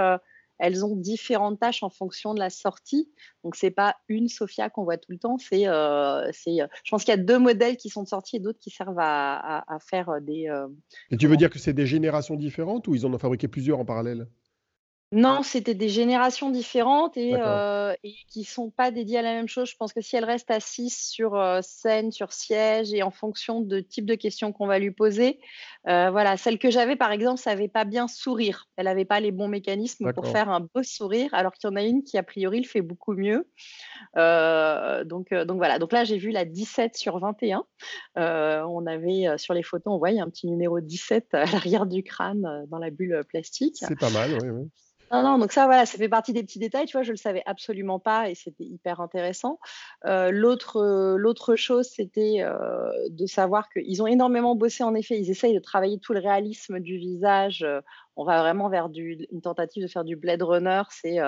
elles 0.60 0.84
ont 0.84 0.94
différentes 0.94 1.58
tâches 1.58 1.82
en 1.82 1.90
fonction 1.90 2.34
de 2.34 2.38
la 2.38 2.50
sortie. 2.50 3.10
Donc, 3.42 3.56
c'est 3.56 3.70
pas 3.70 3.96
une 4.08 4.28
Sophia 4.28 4.68
qu'on 4.70 4.84
voit 4.84 4.98
tout 4.98 5.10
le 5.10 5.18
temps. 5.18 5.38
C'est, 5.38 5.66
euh, 5.66 6.30
c'est, 6.32 6.60
euh, 6.60 6.66
je 6.84 6.90
pense 6.90 7.04
qu'il 7.04 7.12
y 7.12 7.18
a 7.18 7.22
deux 7.22 7.38
modèles 7.38 7.76
qui 7.76 7.88
sont 7.88 8.04
sortis 8.04 8.36
et 8.36 8.40
d'autres 8.40 8.58
qui 8.58 8.70
servent 8.70 9.00
à, 9.00 9.64
faire 9.80 10.20
des. 10.20 10.48
Euh, 10.48 10.68
et 11.10 11.16
tu 11.16 11.26
veux 11.26 11.36
dire 11.36 11.50
que 11.50 11.58
c'est 11.58 11.72
des 11.72 11.86
générations 11.86 12.36
différentes 12.36 12.86
ou 12.86 12.94
ils 12.94 13.06
en 13.06 13.12
ont 13.12 13.18
fabriqué 13.18 13.48
plusieurs 13.48 13.80
en 13.80 13.84
parallèle? 13.84 14.28
Non, 15.12 15.42
c'était 15.42 15.74
des 15.74 15.88
générations 15.88 16.50
différentes 16.50 17.16
et, 17.16 17.32
euh, 17.34 17.92
et 18.04 18.14
qui 18.28 18.44
sont 18.44 18.70
pas 18.70 18.92
dédiées 18.92 19.18
à 19.18 19.22
la 19.22 19.32
même 19.32 19.48
chose. 19.48 19.68
Je 19.68 19.76
pense 19.76 19.92
que 19.92 20.00
si 20.00 20.14
elle 20.14 20.24
reste 20.24 20.52
assise 20.52 20.96
sur 20.96 21.34
euh, 21.34 21.58
scène, 21.62 22.12
sur 22.12 22.32
siège 22.32 22.94
et 22.94 23.02
en 23.02 23.10
fonction 23.10 23.60
de 23.60 23.80
type 23.80 24.06
de 24.06 24.14
questions 24.14 24.52
qu'on 24.52 24.68
va 24.68 24.78
lui 24.78 24.92
poser, 24.92 25.40
euh, 25.88 26.12
voilà, 26.12 26.36
celle 26.36 26.60
que 26.60 26.70
j'avais 26.70 26.94
par 26.94 27.10
exemple, 27.10 27.40
savait 27.40 27.66
pas 27.66 27.84
bien 27.84 28.06
sourire. 28.06 28.68
Elle 28.76 28.84
n'avait 28.84 29.04
pas 29.04 29.18
les 29.18 29.32
bons 29.32 29.48
mécanismes 29.48 30.12
pour 30.12 30.28
faire 30.28 30.48
un 30.48 30.60
beau 30.60 30.84
sourire, 30.84 31.34
alors 31.34 31.54
qu'il 31.54 31.68
y 31.68 31.72
en 31.72 31.76
a 31.76 31.82
une 31.82 32.04
qui 32.04 32.16
a 32.16 32.22
priori 32.22 32.60
le 32.60 32.68
fait 32.68 32.82
beaucoup 32.82 33.14
mieux. 33.14 33.48
donc, 34.14 35.34
donc 35.34 35.56
voilà. 35.56 35.80
Donc 35.80 35.92
là, 35.92 36.04
j'ai 36.04 36.18
vu 36.18 36.30
la 36.30 36.44
17 36.44 36.96
sur 36.96 37.18
21. 37.18 37.64
on 38.14 38.86
avait 38.86 39.38
sur 39.38 39.54
les 39.54 39.64
photos, 39.64 39.92
on 39.92 39.98
voyait 39.98 40.20
un 40.20 40.30
petit 40.30 40.46
numéro 40.46 40.78
17 40.78 41.34
à 41.34 41.46
l'arrière 41.46 41.86
du 41.86 42.04
crâne 42.04 42.64
dans 42.68 42.78
la 42.78 42.90
bulle 42.90 43.24
plastique. 43.28 43.78
C'est 43.78 43.98
pas 43.98 44.10
mal, 44.10 44.38
oui. 44.40 44.48
oui. 44.50 44.70
Non, 45.10 45.22
non, 45.22 45.38
donc 45.38 45.50
ça, 45.50 45.66
voilà, 45.66 45.86
ça 45.86 45.98
fait 45.98 46.08
partie 46.08 46.32
des 46.32 46.44
petits 46.44 46.60
détails, 46.60 46.86
tu 46.86 46.92
vois, 46.92 47.02
je 47.02 47.10
le 47.10 47.16
savais 47.16 47.42
absolument 47.44 47.98
pas 47.98 48.30
et 48.30 48.36
c'était 48.36 48.62
hyper 48.62 49.00
intéressant. 49.00 49.58
Euh, 50.04 50.30
l'autre, 50.30 50.76
euh, 50.76 51.16
l'autre 51.16 51.56
chose, 51.56 51.88
c'était 51.88 52.36
euh, 52.42 52.92
de 53.08 53.26
savoir 53.26 53.68
qu'ils 53.70 54.02
ont 54.04 54.06
énormément 54.06 54.54
bossé, 54.54 54.84
en 54.84 54.94
effet, 54.94 55.18
ils 55.18 55.28
essayent 55.28 55.54
de 55.54 55.58
travailler 55.58 55.98
tout 55.98 56.12
le 56.12 56.20
réalisme 56.20 56.78
du 56.78 56.96
visage. 56.96 57.66
on 58.14 58.24
va 58.24 58.40
vraiment 58.40 58.68
vers 58.68 58.88
du, 58.88 59.26
une 59.32 59.40
tentative 59.40 59.82
de 59.82 59.88
faire 59.88 60.04
du 60.04 60.14
Blade 60.14 60.42
Runner, 60.42 60.82
c'est 60.90 61.18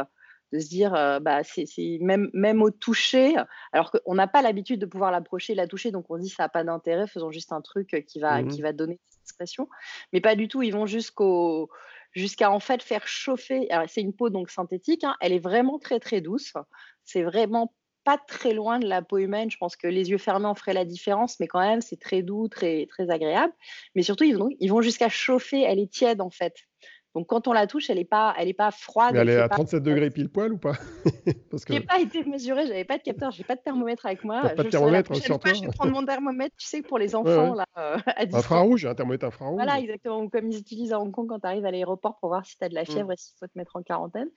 de 0.53 0.59
se 0.61 0.69
dire, 0.69 0.93
bah, 1.21 1.43
c'est, 1.43 1.67
même, 2.01 2.31
même 2.35 2.63
au 2.63 2.71
toucher, 2.71 3.35
alors 3.73 3.91
qu'on 3.91 4.15
n'a 4.15 4.29
pas 4.29 4.43
l'habitude 4.43 4.79
de 4.79 4.87
pouvoir 4.87 5.11
l'approcher, 5.11 5.57
la 5.57 5.67
toucher, 5.67 5.91
donc 5.91 6.07
on 6.09 6.19
se 6.19 6.23
dit 6.23 6.29
ça 6.29 6.45
n'a 6.45 6.49
pas 6.49 6.63
d'intérêt, 6.63 7.09
faisons 7.09 7.33
juste 7.33 7.53
un 7.53 7.63
truc 7.63 8.05
qui 8.07 8.21
va, 8.21 8.45
qui 8.45 8.61
mmh 8.61 8.63
va 8.63 8.73
donner 8.73 9.01
cette 9.09 9.23
expression. 9.23 9.69
Mais 10.13 10.21
pas 10.21 10.37
du 10.37 10.47
tout, 10.47 10.63
ils 10.63 10.73
vont 10.73 10.87
jusqu'au 10.87 11.69
jusqu'à 12.13 12.51
en 12.51 12.61
fait 12.61 12.83
faire 12.83 13.07
chauffer. 13.07 13.69
C'est 13.89 14.01
une 14.01 14.15
peau 14.15 14.31
donc 14.31 14.51
synthétique, 14.51 15.05
hein, 15.05 15.17
elle 15.21 15.33
est 15.33 15.39
vraiment 15.39 15.79
très 15.79 16.01
très 16.01 16.21
douce. 16.21 16.53
C'est 17.05 17.23
vraiment 17.23 17.75
pas 18.05 18.19
très 18.19 18.53
loin 18.53 18.79
de 18.79 18.89
la 18.89 19.03
peau 19.03 19.19
humaine. 19.19 19.51
Je 19.51 19.57
pense 19.57 19.77
que 19.77 19.87
les 19.87 20.11
yeux 20.11 20.19
fermés 20.19 20.47
en 20.47 20.55
feraient 20.55 20.75
la 20.75 20.85
différence, 20.85 21.39
mais 21.41 21.47
quand 21.47 21.61
même, 21.61 21.81
c'est 21.81 22.01
très 22.01 22.23
doux, 22.23 22.49
très, 22.49 22.87
très 22.87 23.11
agréable. 23.11 23.53
Mais 23.95 24.03
surtout, 24.03 24.25
ils 24.25 24.37
vont, 24.37 24.49
ils 24.59 24.69
vont 24.69 24.83
jusqu'à 24.83 25.09
chauffer. 25.09 25.63
Elle 25.63 25.79
est 25.79 25.93
tiède, 25.93 26.21
en 26.21 26.31
fait. 26.31 26.55
Donc 27.15 27.27
quand 27.27 27.47
on 27.47 27.53
la 27.53 27.67
touche, 27.67 27.91
elle 27.91 27.99
n'est 27.99 28.05
pas, 28.05 28.35
elle 28.39 28.49
est 28.49 28.55
pas 28.55 28.71
froide. 28.71 29.13
Mais 29.13 29.21
elle, 29.21 29.29
est 29.29 29.37
à 29.37 29.49
37 29.49 29.83
degrés 29.83 30.11
pile 30.11 30.31
poil 30.31 30.53
ou 30.53 30.59
pas? 30.59 30.73
Parce 31.51 31.65
que... 31.65 31.75
n'ai 31.75 31.81
pas 31.81 32.01
été 32.01 32.25
mesurée, 32.25 32.67
j'avais 32.67 32.85
pas 32.85 32.97
de 32.97 33.03
capteur, 33.03 33.31
j'ai 33.31 33.45
pas 33.45 33.55
de 33.55 33.61
thermomètre 33.61 34.07
avec 34.07 34.25
moi. 34.25 34.41
pas 34.41 34.63
de 34.63 34.71
thermomètre 34.71 35.15
sur 35.17 35.39
toi. 35.39 35.53
Je 35.53 35.61
vais 35.63 35.69
prendre 35.69 35.93
mon 35.93 36.05
thermomètre, 36.05 36.57
tu 36.57 36.67
sais, 36.67 36.83
pour 36.83 36.99
les 36.99 37.15
enfants 37.15 37.55
là. 37.55 37.67
Euh, 37.79 37.99
infrarouge, 38.33 38.87
un 38.87 38.95
thermomètre 38.95 39.27
infrarouge. 39.27 39.57
Voilà, 39.57 39.79
exactement. 39.79 40.29
Comme 40.29 40.51
ils 40.51 40.59
utilisent 40.59 40.93
à 40.93 41.01
Hong 41.01 41.13
Kong 41.13 41.29
quand 41.29 41.41
tu 41.41 41.47
arrives 41.47 41.67
à 41.67 41.71
l'aéroport 41.71 42.19
pour 42.19 42.31
voir 42.31 42.47
si 42.47 42.57
tu 42.57 42.65
as 42.65 42.69
de 42.69 42.75
la 42.75 42.85
fièvre 42.85 43.09
mm. 43.09 43.13
et 43.13 43.17
s'il 43.17 43.35
faut 43.39 43.47
te 43.47 43.59
mettre 43.59 43.77
en 43.77 43.83
quarantaine. 43.83 44.29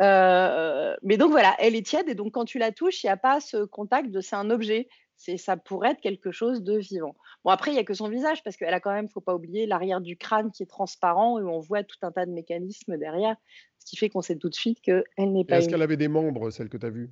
Euh, 0.00 0.96
mais 1.02 1.16
donc 1.16 1.30
voilà, 1.30 1.54
elle 1.58 1.76
est 1.76 1.86
tiède 1.86 2.08
et 2.08 2.14
donc 2.14 2.32
quand 2.32 2.44
tu 2.44 2.58
la 2.58 2.72
touches, 2.72 3.04
il 3.04 3.06
n'y 3.06 3.12
a 3.12 3.16
pas 3.16 3.40
ce 3.40 3.64
contact 3.64 4.10
de 4.10 4.20
c'est 4.20 4.36
un 4.36 4.50
objet 4.50 4.88
ça 5.18 5.56
pourrait 5.56 5.90
être 5.90 6.00
quelque 6.00 6.30
chose 6.30 6.62
de 6.62 6.78
vivant. 6.78 7.14
Bon, 7.44 7.50
après, 7.50 7.72
il 7.72 7.74
n'y 7.74 7.80
a 7.80 7.84
que 7.84 7.94
son 7.94 8.08
visage, 8.08 8.42
parce 8.42 8.56
qu'elle 8.56 8.72
a 8.72 8.80
quand 8.80 8.92
même, 8.92 9.08
faut 9.08 9.20
pas 9.20 9.34
oublier, 9.34 9.66
l'arrière 9.66 10.00
du 10.00 10.16
crâne 10.16 10.50
qui 10.50 10.62
est 10.62 10.66
transparent, 10.66 11.38
et 11.38 11.42
on 11.42 11.60
voit 11.60 11.82
tout 11.82 11.98
un 12.02 12.12
tas 12.12 12.24
de 12.24 12.30
mécanismes 12.30 12.96
derrière, 12.96 13.36
ce 13.78 13.86
qui 13.86 13.96
fait 13.96 14.08
qu'on 14.08 14.22
sait 14.22 14.36
tout 14.36 14.48
de 14.48 14.54
suite 14.54 14.80
qu'elle 14.80 15.04
n'est 15.18 15.44
pas. 15.44 15.58
Est-ce 15.58 15.68
qu'elle 15.68 15.82
avait 15.82 15.96
des 15.96 16.08
membres, 16.08 16.50
celle 16.50 16.68
que 16.68 16.76
tu 16.76 16.86
as 16.86 16.90
vue? 16.90 17.10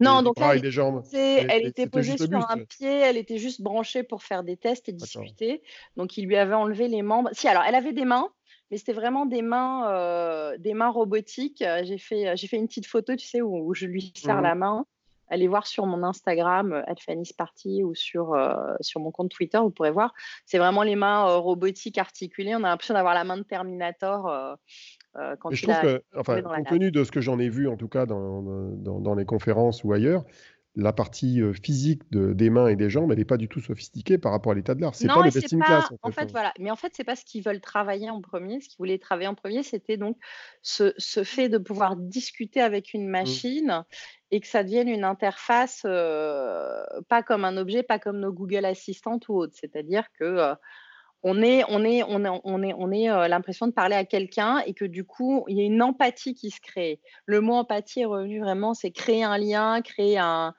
Non, 0.00 0.22
donc 0.22 0.34
elle, 0.40 0.60
des 0.60 0.70
jambes. 0.70 1.02
elle, 1.14 1.66
était 1.66 1.86
posée 1.86 2.18
sur 2.18 2.50
un 2.50 2.58
pied, 2.64 2.88
elle 2.88 3.16
était 3.16 3.38
juste 3.38 3.62
branchée 3.62 4.02
pour 4.02 4.22
faire 4.22 4.42
des 4.42 4.56
tests 4.56 4.88
et 4.88 4.92
discuter. 4.92 5.62
Donc 5.96 6.18
il 6.18 6.26
lui 6.26 6.36
avait 6.36 6.54
enlevé 6.54 6.88
les 6.88 7.00
membres. 7.00 7.30
Si, 7.32 7.48
alors 7.48 7.62
elle 7.66 7.74
avait 7.74 7.94
des 7.94 8.04
mains, 8.04 8.28
mais 8.70 8.76
c'était 8.76 8.92
vraiment 8.92 9.24
des 9.24 9.40
mains, 9.40 9.90
euh, 9.90 10.58
des 10.58 10.74
mains 10.74 10.90
robotiques. 10.90 11.64
J'ai 11.84 11.96
fait, 11.96 12.36
j'ai 12.36 12.46
fait 12.46 12.56
une 12.56 12.66
petite 12.66 12.86
photo, 12.86 13.16
tu 13.16 13.26
sais, 13.26 13.40
où, 13.40 13.72
je 13.72 13.86
lui 13.86 14.12
serre 14.14 14.40
mmh 14.40 14.42
la 14.42 14.54
main 14.54 14.86
allez 15.28 15.48
voir 15.48 15.66
sur 15.66 15.86
mon 15.86 16.02
Instagram, 16.02 16.84
Party, 17.36 17.82
ou 17.84 17.94
sur, 17.94 18.34
euh, 18.34 18.54
sur 18.80 19.00
mon 19.00 19.10
compte 19.10 19.30
Twitter, 19.30 19.58
vous 19.58 19.70
pourrez 19.70 19.90
voir. 19.90 20.14
C'est 20.44 20.58
vraiment 20.58 20.82
les 20.82 20.96
mains 20.96 21.28
euh, 21.28 21.36
robotiques 21.36 21.98
articulées. 21.98 22.54
On 22.54 22.64
a 22.64 22.68
l'impression 22.68 22.94
d'avoir 22.94 23.14
la 23.14 23.24
main 23.24 23.36
de 23.36 23.42
Terminator. 23.42 24.28
Euh, 24.28 24.54
quand 25.40 25.50
je 25.50 25.62
trouve 25.62 25.80
que, 25.80 26.02
enfin, 26.14 26.42
compte 26.42 26.66
tenu 26.66 26.90
de 26.90 27.02
ce 27.02 27.10
que 27.10 27.22
j'en 27.22 27.38
ai 27.38 27.48
vu, 27.48 27.68
en 27.68 27.76
tout 27.76 27.88
cas 27.88 28.04
dans, 28.04 28.42
dans, 28.42 29.00
dans 29.00 29.14
les 29.14 29.24
conférences 29.24 29.82
ou 29.82 29.94
ailleurs, 29.94 30.24
la 30.76 30.92
partie 30.92 31.40
physique 31.62 32.02
de, 32.10 32.34
des 32.34 32.50
mains 32.50 32.68
et 32.68 32.76
des 32.76 32.90
jambes, 32.90 33.10
elle 33.10 33.18
n'est 33.18 33.24
pas 33.24 33.38
du 33.38 33.48
tout 33.48 33.60
sophistiquée 33.60 34.18
par 34.18 34.32
rapport 34.32 34.52
à 34.52 34.54
l'état 34.54 34.74
de 34.74 34.82
l'art. 34.82 34.94
C'est 34.94 35.06
pas 35.06 35.22
le 35.22 35.30
best 35.30 35.52
in 35.52 35.58
class. 35.58 35.86
En, 36.02 36.10
fait, 36.10 36.30
voilà. 36.30 36.52
Mais 36.58 36.70
en 36.70 36.76
fait, 36.76 36.92
c'est 36.94 37.04
pas 37.04 37.16
ce 37.16 37.24
qu'ils 37.24 37.42
veulent 37.42 37.62
travailler 37.62 38.10
en 38.10 38.20
premier. 38.20 38.60
Ce 38.60 38.68
qu'ils 38.68 38.78
voulaient 38.78 38.98
travailler 38.98 39.28
en 39.28 39.34
premier, 39.34 39.62
c'était 39.62 39.96
donc 39.96 40.18
ce, 40.60 40.92
ce, 40.98 41.24
fait 41.24 41.48
de 41.48 41.58
pouvoir 41.58 41.96
discuter 41.96 42.60
avec 42.60 42.92
une 42.92 43.06
mmh. 43.06 43.10
machine 43.10 43.84
et 44.30 44.40
que 44.40 44.46
ça 44.46 44.62
devienne 44.64 44.88
une 44.88 45.04
interface 45.04 45.82
pas 45.82 47.22
comme 47.26 47.44
un 47.44 47.56
objet, 47.56 47.82
pas 47.82 47.98
comme 47.98 48.20
nos 48.20 48.32
Google 48.32 48.66
Assistant 48.66 49.18
ou 49.28 49.38
autres. 49.38 49.54
C'est-à-dire 49.58 50.04
que 50.18 50.54
on 51.22 51.42
est, 51.42 51.64
on 51.68 51.82
est, 51.84 52.02
on 52.04 52.24
est, 52.24 52.40
on 52.44 52.62
est, 52.62 52.74
on 52.74 52.92
est 52.92 53.28
l'impression 53.28 53.66
de 53.66 53.72
parler 53.72 53.96
à 53.96 54.04
quelqu'un 54.04 54.58
et 54.66 54.74
que 54.74 54.84
du 54.84 55.04
coup, 55.04 55.44
il 55.48 55.56
y 55.56 55.60
a 55.60 55.64
une 55.64 55.82
empathie 55.82 56.34
qui 56.34 56.50
se 56.50 56.60
crée. 56.60 57.00
Le 57.24 57.40
mot 57.40 57.54
empathie 57.54 58.02
est 58.02 58.04
revenu 58.04 58.40
vraiment, 58.40 58.74
c'est 58.74 58.90
créer 58.92 59.24
un 59.24 59.38
lien, 59.38 59.80
créer 59.82 60.18
un, 60.18 60.54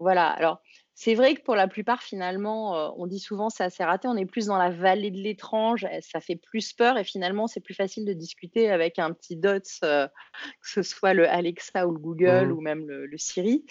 voilà. 0.00 0.28
Alors, 0.28 0.60
c'est 1.02 1.14
vrai 1.14 1.34
que 1.34 1.40
pour 1.40 1.54
la 1.54 1.66
plupart, 1.66 2.02
finalement, 2.02 2.76
euh, 2.76 2.90
on 2.98 3.06
dit 3.06 3.20
souvent 3.20 3.48
c'est 3.48 3.64
assez 3.64 3.82
raté. 3.82 4.06
On 4.06 4.18
est 4.18 4.26
plus 4.26 4.46
dans 4.46 4.58
la 4.58 4.68
vallée 4.68 5.10
de 5.10 5.16
l'étrange, 5.16 5.86
ça 6.02 6.20
fait 6.20 6.36
plus 6.36 6.74
peur 6.74 6.98
et 6.98 7.04
finalement, 7.04 7.46
c'est 7.46 7.60
plus 7.60 7.72
facile 7.72 8.04
de 8.04 8.12
discuter 8.12 8.70
avec 8.70 8.98
un 8.98 9.12
petit 9.12 9.34
dots, 9.34 9.60
euh, 9.82 10.06
que 10.06 10.68
ce 10.68 10.82
soit 10.82 11.14
le 11.14 11.26
Alexa 11.26 11.86
ou 11.86 11.92
le 11.92 11.98
Google 11.98 12.48
mmh. 12.48 12.52
ou 12.52 12.60
même 12.60 12.86
le, 12.86 13.16
Siri 13.16 13.64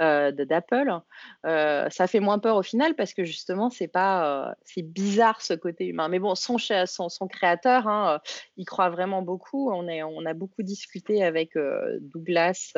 euh, 0.00 0.30
d'Apple. 0.30 0.92
ça 1.42 2.06
fait 2.06 2.20
moins 2.20 2.38
peur 2.38 2.54
au 2.54 2.62
final 2.62 2.94
parce 2.94 3.14
que 3.14 3.24
justement, 3.24 3.68
c'est 3.68 3.88
pas, 3.88 4.54
c'est 4.62 4.82
bizarre 4.82 5.42
ce 5.42 5.54
côté 5.54 5.86
humain. 5.86 6.08
Mais 6.08 6.20
bon, 6.20 6.36
son, 6.36 6.56
son, 6.58 7.08
son 7.08 7.26
créateur, 7.26 7.88
hein, 7.88 8.20
il 8.56 8.64
croit 8.64 8.90
vraiment 8.90 9.22
beaucoup. 9.22 9.72
On, 9.72 9.88
est, 9.88 10.04
on 10.04 10.24
a 10.24 10.34
beaucoup 10.34 10.62
discuté 10.62 11.24
avec 11.24 11.54
Douglas 12.00 12.74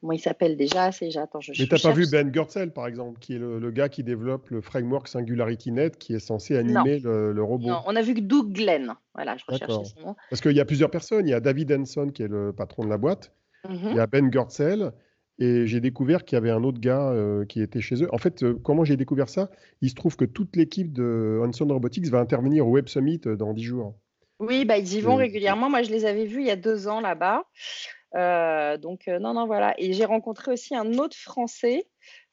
comment 0.00 0.12
il 0.12 0.18
s'appelle 0.18 0.56
déjà 0.56 0.92
C'est 0.92 1.10
j'attends. 1.10 1.40
Je, 1.40 1.52
Mais 1.58 1.66
t'as 1.66 1.78
pas 1.78 1.92
vu 1.92 2.08
Ben 2.10 2.30
Goertzel 2.30 2.72
par 2.72 2.86
exemple, 2.86 3.18
qui 3.20 3.34
est 3.34 3.38
le, 3.38 3.70
gars 3.70 3.88
qui 3.88 4.02
développe 4.02 4.48
le 4.50 4.60
framework 4.60 5.08
SingularityNet, 5.08 5.90
qui 5.98 6.14
est 6.14 6.20
censé 6.20 6.56
animer 6.56 7.00
le, 7.00 7.42
robot. 7.42 7.68
Non, 7.68 7.82
on 7.86 7.96
a 7.96 8.02
vu 8.02 8.14
que 8.14 8.20
Doug 8.20 8.52
Glenn. 8.52 8.94
Voilà, 9.14 9.36
je 9.36 9.44
recherchais 9.46 9.84
son 9.84 10.00
nom. 10.00 10.16
Parce 10.30 10.40
qu'il 10.40 10.56
y 10.56 10.60
a 10.60 10.64
plusieurs 10.64 10.90
personnes. 10.90 11.26
Il 11.26 11.30
y 11.30 11.34
a 11.34 11.40
David 11.40 11.72
Henson 11.72 12.10
qui 12.12 12.22
est 12.22 12.28
le 12.28 12.52
patron 12.52 12.84
de 12.84 12.88
la 12.88 12.98
boîte. 12.98 13.32
Mhm. 13.68 13.88
Il 13.90 13.96
y 13.96 14.00
a 14.00 14.06
Ben 14.06 14.30
Goertzel. 14.30 14.92
Et 15.38 15.66
j'ai 15.66 15.80
découvert 15.80 16.24
qu'il 16.24 16.36
y 16.36 16.38
avait 16.38 16.50
un 16.50 16.62
autre 16.62 16.78
gars 16.78 17.10
euh, 17.10 17.44
qui 17.44 17.62
était 17.62 17.80
chez 17.80 18.02
eux. 18.02 18.08
En 18.12 18.18
fait, 18.18 18.42
euh, 18.42 18.54
comment 18.62 18.84
j'ai 18.84 18.96
découvert 18.96 19.28
ça? 19.28 19.50
Il 19.80 19.90
se 19.90 19.94
trouve 19.94 20.16
que 20.16 20.24
toute 20.24 20.54
l'équipe 20.56 20.92
de 20.92 21.40
Hanson 21.42 21.66
Robotics 21.66 22.06
va 22.08 22.20
intervenir 22.20 22.66
au 22.66 22.70
Web 22.70 22.88
Summit 22.88 23.20
euh, 23.26 23.34
dans 23.34 23.52
10 23.52 23.62
jours. 23.64 23.98
Oui, 24.38 24.64
bah, 24.64 24.78
ils 24.78 24.94
y 24.94 25.00
vont 25.00 25.16
régulièrement. 25.16 25.70
Moi, 25.70 25.82
je 25.82 25.90
les 25.90 26.04
avais 26.04 26.26
vus 26.26 26.40
il 26.40 26.46
y 26.46 26.50
a 26.50 26.56
deux 26.56 26.86
ans 26.86 27.00
là-bas. 27.00 27.44
Euh, 28.14 28.76
donc, 28.76 29.08
euh, 29.08 29.18
non, 29.18 29.34
non, 29.34 29.46
voilà. 29.46 29.74
Et 29.78 29.92
j'ai 29.92 30.04
rencontré 30.04 30.52
aussi 30.52 30.74
un 30.74 30.94
autre 30.94 31.16
Français 31.16 31.86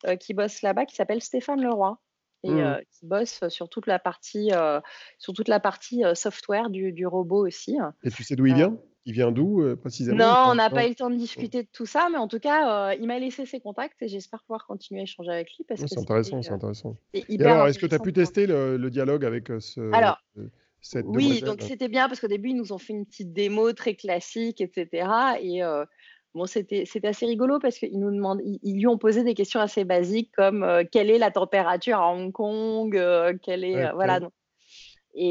euh, 0.08 0.16
qui 0.16 0.34
bosse 0.34 0.62
là-bas 0.62 0.86
qui 0.86 0.96
s'appelle 0.96 1.22
Stéphane 1.22 1.62
Leroy 1.62 1.98
et 2.44 2.52
mmh. 2.52 2.82
qui 2.98 3.06
bosse 3.06 3.46
sur 3.50 3.68
toute 3.68 3.86
la 3.86 4.00
partie, 4.00 4.52
sur 5.18 5.34
toute 5.34 5.50
la 5.50 5.60
partie 5.60 6.04
software 6.14 6.70
du, 6.70 6.94
du, 6.94 7.06
robot 7.06 7.46
aussi. 7.46 7.78
Et 8.04 8.12
tu 8.12 8.24
sais 8.24 8.38
d'où 8.38 8.46
il 8.46 8.56
vient? 8.56 8.78
Il 9.04 9.12
vient 9.12 9.30
d'où 9.34 9.76
précisément? 9.76 10.18
Non, 10.18 10.52
on 10.52 10.56
n'a 10.56 10.70
pas 10.70 10.86
eu 10.86 10.90
le 10.90 10.96
temps 10.96 11.10
de 11.10 11.18
discuter 11.18 11.64
de 11.64 11.68
tout 11.74 11.86
ça, 11.86 12.08
mais 12.10 12.18
en 12.18 12.30
tout 12.30 12.40
cas, 12.40 12.94
il 12.94 13.08
m'a 13.08 13.20
laissé 13.20 13.46
ses 13.46 13.60
contacts 13.60 14.02
et 14.02 14.08
j'espère 14.08 14.42
pouvoir 14.44 14.66
continuer 14.68 15.02
à 15.02 15.04
échanger 15.04 15.32
avec 15.32 15.50
lui. 15.58 15.66
c'est 15.76 16.00
intéressant, 16.00 16.42
c'est 16.42 16.54
intéressant. 16.54 16.96
Et 17.14 17.26
alors, 17.44 17.68
est-ce 17.68 17.78
que 17.78 17.88
tu 17.88 17.96
as 17.96 18.00
pu 18.00 18.14
tester 18.14 18.48
le, 18.48 18.78
le, 18.78 18.90
dialogue 18.90 19.26
avec 19.26 19.52
ce. 19.60 19.92
Alors, 19.92 20.18
oui, 21.06 21.42
donc 21.42 21.62
c'était 21.62 21.90
bien 21.90 22.08
parce 22.08 22.20
qu'au 22.20 22.28
début, 22.28 22.50
ils 22.50 22.56
nous 22.56 22.74
ont 22.74 22.78
fait 22.78 22.94
une 22.94 23.06
petite 23.06 23.34
démo 23.34 23.74
très 23.74 23.96
classique, 23.96 24.62
etc. 24.62 25.38
Et 25.42 25.64
euh, 25.64 25.86
Bon, 26.36 26.46
c'était 26.46 26.86
assez 27.06 27.26
rigolo 27.26 27.58
parce 27.58 27.80
qu'ils 27.80 28.00
nous 28.00 28.12
demandent, 28.12 28.40
ils, 28.44 28.76
lui 28.76 28.86
ont 28.86 29.00
posé 29.00 29.24
des 29.24 29.34
questions 29.34 29.60
assez 29.60 29.84
basiques 29.84 30.32
comme 30.38 30.64
quelle 30.92 31.10
est 31.10 31.18
la 31.18 31.32
température 31.32 31.98
à 31.98 32.14
Hong 32.14 32.32
Kong, 32.32 32.92
quelle 33.42 33.64
est 33.64 33.92
voilà. 33.94 34.20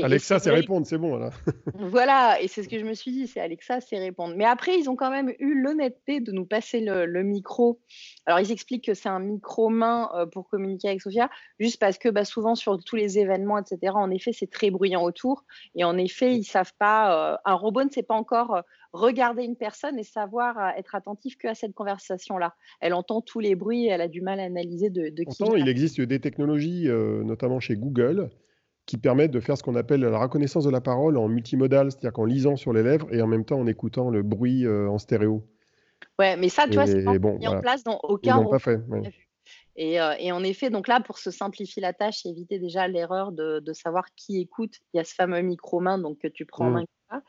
Alexa, 0.03 0.39
c'est 0.39 0.51
répondre, 0.51 0.87
c'est 0.87 0.99
bon. 0.99 1.17
Là. 1.17 1.31
voilà, 1.75 2.41
et 2.41 2.49
c'est 2.49 2.63
ce 2.63 2.69
que 2.69 2.79
je 2.79 2.85
me 2.85 2.95
suis 2.95 3.11
dit, 3.11 3.27
c'est 3.27 3.41
Alexa, 3.41 3.81
c'est 3.81 3.99
répondre. 3.99 4.35
Mais 4.37 4.45
après, 4.45 4.79
ils 4.79 4.91
ont 4.91 4.97
quand 4.97 5.11
même 5.11 5.33
eu 5.39 5.61
l'honnêteté 5.61 6.21
de 6.21 6.33
nous 6.33 6.45
passer 6.45 6.81
le, 6.81 7.23
micro. 7.23 7.81
Alors, 8.27 8.41
ils 8.41 8.53
expliquent 8.53 8.85
que 8.85 8.95
c'est 8.95 9.09
un 9.09 9.19
micro-main 9.21 10.11
euh, 10.15 10.27
pour 10.27 10.49
communiquer 10.49 10.89
avec 10.89 11.03
Sophia, 11.03 11.31
juste 11.59 11.81
parce 11.81 11.99
que 11.99 12.09
bah, 12.09 12.25
souvent, 12.25 12.55
sur 12.55 12.83
tous 12.83 12.97
les 12.97 13.19
événements, 13.19 13.59
etc., 13.59 13.93
en 13.95 14.11
effet, 14.11 14.33
c'est 14.33 14.51
très 14.51 14.71
bruyant 14.71 15.03
autour. 15.03 15.45
Et 15.75 15.85
en 15.85 15.97
effet, 15.97 16.35
ils 16.35 16.45
savent 16.45 16.75
pas, 16.79 17.33
euh, 17.33 17.37
un 17.45 17.55
robot 17.55 17.85
ne 17.85 17.91
sait 17.91 18.03
pas 18.03 18.15
encore 18.15 18.57
euh, 18.57 18.61
regarder 18.93 19.45
une 19.45 19.57
personne 19.57 19.99
et 19.99 20.05
savoir 20.05 20.75
être 20.77 20.95
attentif 20.95 21.37
qu'à 21.37 21.55
cette 21.55 21.75
conversation-là. 21.75 22.55
Elle 22.81 22.95
entend 22.95 23.21
tous 23.21 23.41
les 23.41 23.55
bruits 23.55 23.87
et 23.87 23.89
elle 23.89 24.01
a 24.01 24.09
du 24.09 24.21
mal 24.23 24.41
à 24.41 24.45
analyser 24.45 24.91
de, 24.91 25.09
de 25.09 25.25
qui. 25.25 25.43
il 25.57 25.69
existe 25.69 26.01
des 26.01 26.21
technologies, 26.21 26.89
notamment 26.89 27.61
chez 27.61 27.77
Google, 27.77 28.31
qui 28.89 28.97
permettent 28.97 29.33
de 29.33 29.41
faire 29.41 29.59
ce 29.59 29.63
qu'on 29.63 29.75
appelle 29.75 30.01
la 30.01 30.19
reconnaissance 30.19 30.65
de 30.65 30.71
la 30.71 30.81
parole 30.81 31.19
en 31.19 31.29
multimodal, 31.29 31.93
c'est-à-dire 31.93 32.15
qu'en 32.15 32.25
lisant 32.25 32.57
sur 32.57 32.73
les 32.73 32.83
lèvres 32.83 33.07
et 33.13 33.21
en 33.21 33.27
même 33.27 33.45
temps 33.45 33.61
en 33.61 33.67
écoutant 33.67 34.09
le 34.09 34.23
bruit 34.23 34.65
euh, 34.65 34.89
en 34.89 34.97
stéréo. 34.97 35.47
Ouais, 36.19 36.39
mais 36.39 36.49
ça, 36.49 36.65
tu 36.67 36.73
vois, 36.73 36.87
c'est 36.87 37.05
pas 37.05 37.19
mis 37.19 37.47
en 37.47 37.61
place 37.61 37.85
dans 37.85 38.01
aucun. 38.03 38.43
Ils 38.43 38.49
pas 38.49 38.59
fait. 38.59 38.81
Et, 39.77 40.01
euh, 40.01 40.15
et, 40.19 40.33
en 40.33 40.43
effet, 40.43 40.71
donc 40.71 40.89
là, 40.89 41.01
pour 41.01 41.19
se 41.19 41.31
simplifier 41.31 41.83
la 41.83 41.93
tâche 41.93 42.25
et 42.25 42.31
éviter 42.31 42.59
déjà 42.59 42.89
l'erreur 42.89 43.31
de, 43.31 43.61
de, 43.61 43.73
savoir 43.75 44.07
qui 44.17 44.41
écoute, 44.41 44.77
il 44.93 44.97
y 44.97 45.01
a 45.01 45.05
ce 45.05 45.15
fameux 45.15 45.43
micro-main 45.43 45.99
donc, 45.99 46.19
que 46.19 46.27
tu 46.27 46.47
prends 46.47 46.67
en 46.67 46.71
mmh. 46.71 46.85
main. 47.11 47.23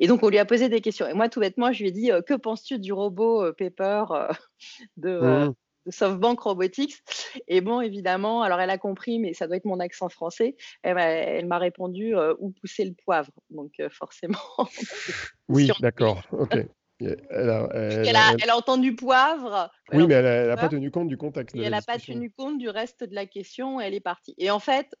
Et 0.00 0.08
donc, 0.08 0.22
on 0.22 0.30
lui 0.30 0.38
a 0.38 0.44
posé 0.46 0.68
des 0.68 0.80
questions. 0.80 1.06
Et 1.06 1.14
moi, 1.14 1.28
tout 1.28 1.40
bêtement, 1.40 1.72
je 1.72 1.82
lui 1.82 1.90
ai 1.90 1.92
dit 1.92 2.10
euh, 2.10 2.22
Que 2.22 2.34
penses-tu 2.34 2.78
du 2.78 2.92
robot 2.92 3.52
Pepper 3.52 4.04
de, 4.96 5.20
mmh 5.20 5.54
de 5.86 5.90
SoftBank 5.90 6.40
Robotics. 6.40 7.02
Et 7.48 7.60
bon, 7.60 7.80
évidemment, 7.80 8.42
alors 8.42 8.60
elle 8.60 8.70
a 8.70 8.78
compris, 8.78 9.18
mais 9.18 9.34
ça 9.34 9.46
doit 9.46 9.56
être 9.56 9.64
mon 9.64 9.80
accent 9.80 10.08
français. 10.08 10.56
Elle, 10.82 11.46
m'a 11.46 11.58
répondu 11.58 12.16
euh, 12.16 12.34
où 12.38 12.50
pousser 12.50 12.84
le 12.84 12.94
poivre? 13.04 13.32
Donc 13.50 13.72
euh, 13.80 13.88
forcément. 13.90 14.38
oui, 15.48 15.70
d'accord. 15.80 16.22
Ok. 16.32 16.56
Elle 17.00 17.50
a, 17.50 18.56
entendu 18.56 18.94
poivre. 18.94 19.70
Oui, 19.92 20.06
mais 20.06 20.14
elle 20.14 20.48
n'a 20.48 20.56
pas 20.56 20.68
tenu 20.68 20.90
compte 20.90 21.08
du 21.08 21.16
contexte. 21.16 21.56
elle 21.56 21.70
n'a 21.70 21.82
pas 21.82 21.98
tenu 21.98 22.30
compte 22.30 22.58
du 22.58 22.68
reste 22.68 23.02
de 23.02 23.14
la 23.14 23.26
question. 23.26 23.80
Elle 23.80 23.94
est 23.94 24.00
partie. 24.00 24.34
Et 24.38 24.50
en 24.50 24.60
fait, 24.60 24.94